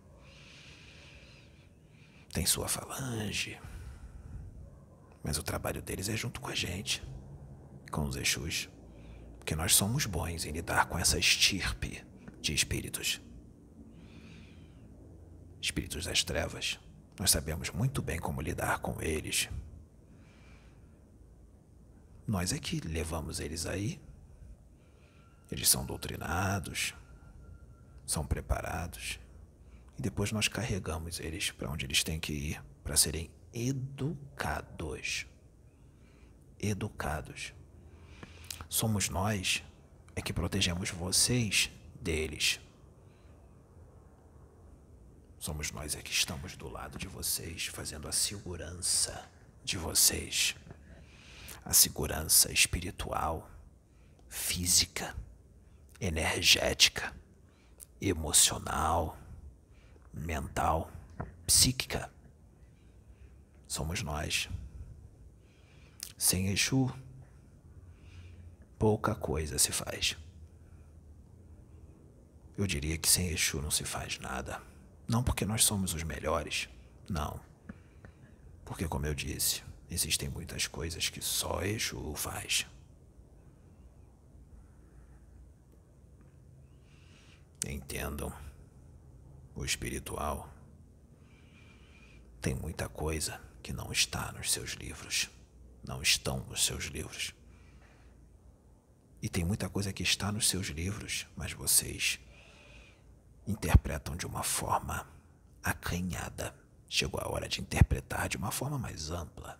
Tem 2.32 2.44
sua 2.44 2.68
falange, 2.68 3.58
mas 5.22 5.38
o 5.38 5.42
trabalho 5.42 5.80
deles 5.80 6.08
é 6.08 6.16
junto 6.16 6.40
com 6.40 6.48
a 6.48 6.54
gente, 6.54 7.02
com 7.90 8.02
os 8.02 8.16
Exus. 8.16 8.68
Porque 9.38 9.56
nós 9.56 9.74
somos 9.74 10.04
bons 10.04 10.44
em 10.44 10.52
lidar 10.52 10.86
com 10.86 10.98
essa 10.98 11.18
estirpe 11.18 12.04
de 12.40 12.52
espíritos. 12.52 13.20
Espíritos 15.60 16.04
das 16.04 16.22
trevas. 16.22 16.78
Nós 17.18 17.30
sabemos 17.30 17.70
muito 17.70 18.00
bem 18.00 18.18
como 18.18 18.40
lidar 18.40 18.78
com 18.78 19.02
eles. 19.02 19.48
Nós 22.26 22.52
é 22.52 22.58
que 22.58 22.80
levamos 22.80 23.40
eles 23.40 23.66
aí. 23.66 24.00
Eles 25.50 25.68
são 25.68 25.84
doutrinados, 25.84 26.94
são 28.06 28.24
preparados. 28.24 29.18
E 29.98 30.02
depois 30.02 30.30
nós 30.30 30.46
carregamos 30.46 31.18
eles 31.18 31.50
para 31.50 31.70
onde 31.70 31.86
eles 31.86 32.04
têm 32.04 32.20
que 32.20 32.32
ir 32.32 32.62
para 32.84 32.96
serem 32.96 33.30
educados. 33.52 35.26
Educados. 36.60 37.52
Somos 38.68 39.08
nós 39.08 39.64
é 40.14 40.20
que 40.20 40.32
protegemos 40.32 40.90
vocês 40.90 41.70
deles. 42.00 42.60
Somos 45.38 45.70
nós 45.70 45.94
é 45.94 46.02
que 46.02 46.10
estamos 46.10 46.56
do 46.56 46.68
lado 46.68 46.98
de 46.98 47.06
vocês, 47.06 47.66
fazendo 47.66 48.08
a 48.08 48.12
segurança 48.12 49.28
de 49.64 49.76
vocês. 49.76 50.54
A 51.64 51.72
segurança 51.72 52.52
espiritual, 52.52 53.50
física, 54.28 55.14
energética, 56.00 57.14
emocional, 58.00 59.18
mental, 60.12 60.90
psíquica 61.46 62.10
somos 63.68 64.02
nós. 64.02 64.48
Sem 66.16 66.48
Exu, 66.48 66.90
pouca 68.78 69.14
coisa 69.14 69.58
se 69.58 69.70
faz. 69.70 70.16
Eu 72.56 72.66
diria 72.66 72.98
que 72.98 73.08
sem 73.08 73.28
Exu 73.28 73.60
não 73.60 73.70
se 73.70 73.84
faz 73.84 74.18
nada. 74.18 74.60
Não 75.08 75.22
porque 75.24 75.46
nós 75.46 75.64
somos 75.64 75.94
os 75.94 76.02
melhores, 76.02 76.68
não. 77.08 77.40
Porque, 78.62 78.86
como 78.86 79.06
eu 79.06 79.14
disse, 79.14 79.62
existem 79.90 80.28
muitas 80.28 80.66
coisas 80.66 81.08
que 81.08 81.22
só 81.22 81.62
Exu 81.62 82.14
faz. 82.14 82.66
Entendam, 87.66 88.32
o 89.54 89.64
espiritual 89.64 90.52
tem 92.42 92.54
muita 92.54 92.88
coisa 92.88 93.40
que 93.62 93.72
não 93.72 93.90
está 93.90 94.30
nos 94.32 94.52
seus 94.52 94.72
livros. 94.72 95.30
Não 95.82 96.02
estão 96.02 96.40
nos 96.40 96.64
seus 96.66 96.84
livros. 96.84 97.34
E 99.22 99.28
tem 99.28 99.44
muita 99.44 99.68
coisa 99.70 99.92
que 99.92 100.02
está 100.02 100.30
nos 100.30 100.48
seus 100.48 100.66
livros, 100.66 101.26
mas 101.34 101.52
vocês 101.52 102.20
interpretam 103.48 104.14
de 104.14 104.26
uma 104.26 104.42
forma 104.42 105.08
acanhada. 105.62 106.54
Chegou 106.86 107.18
a 107.20 107.28
hora 107.28 107.48
de 107.48 107.60
interpretar 107.60 108.28
de 108.28 108.36
uma 108.36 108.50
forma 108.50 108.78
mais 108.78 109.10
ampla. 109.10 109.58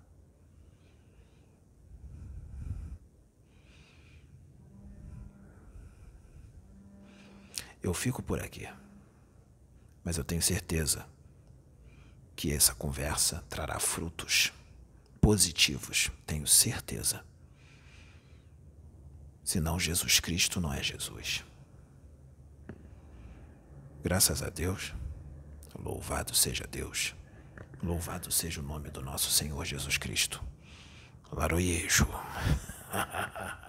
Eu 7.83 7.95
fico 7.95 8.23
por 8.23 8.41
aqui, 8.43 8.69
mas 10.05 10.19
eu 10.19 10.25
tenho 10.25 10.43
certeza 10.43 11.07
que 12.37 12.53
essa 12.53 12.75
conversa 12.75 13.43
trará 13.49 13.79
frutos 13.79 14.53
positivos, 15.21 16.11
tenho 16.27 16.47
certeza. 16.47 17.25
Senão 19.45 19.79
Jesus 19.79 20.21
Cristo 20.21 20.61
não 20.61 20.73
é 20.73 20.83
Jesus. 20.83 21.45
Graças 24.03 24.43
a 24.43 24.49
Deus, 24.49 24.95
louvado 25.79 26.35
seja 26.35 26.67
Deus, 26.67 27.15
louvado 27.83 28.31
seja 28.31 28.61
o 28.61 28.63
nome 28.63 28.91
do 28.91 29.03
nosso 29.03 29.31
Senhor 29.31 29.65
Jesus 29.65 29.99
Cristo. 29.99 30.43
Laroyejo. 31.33 32.07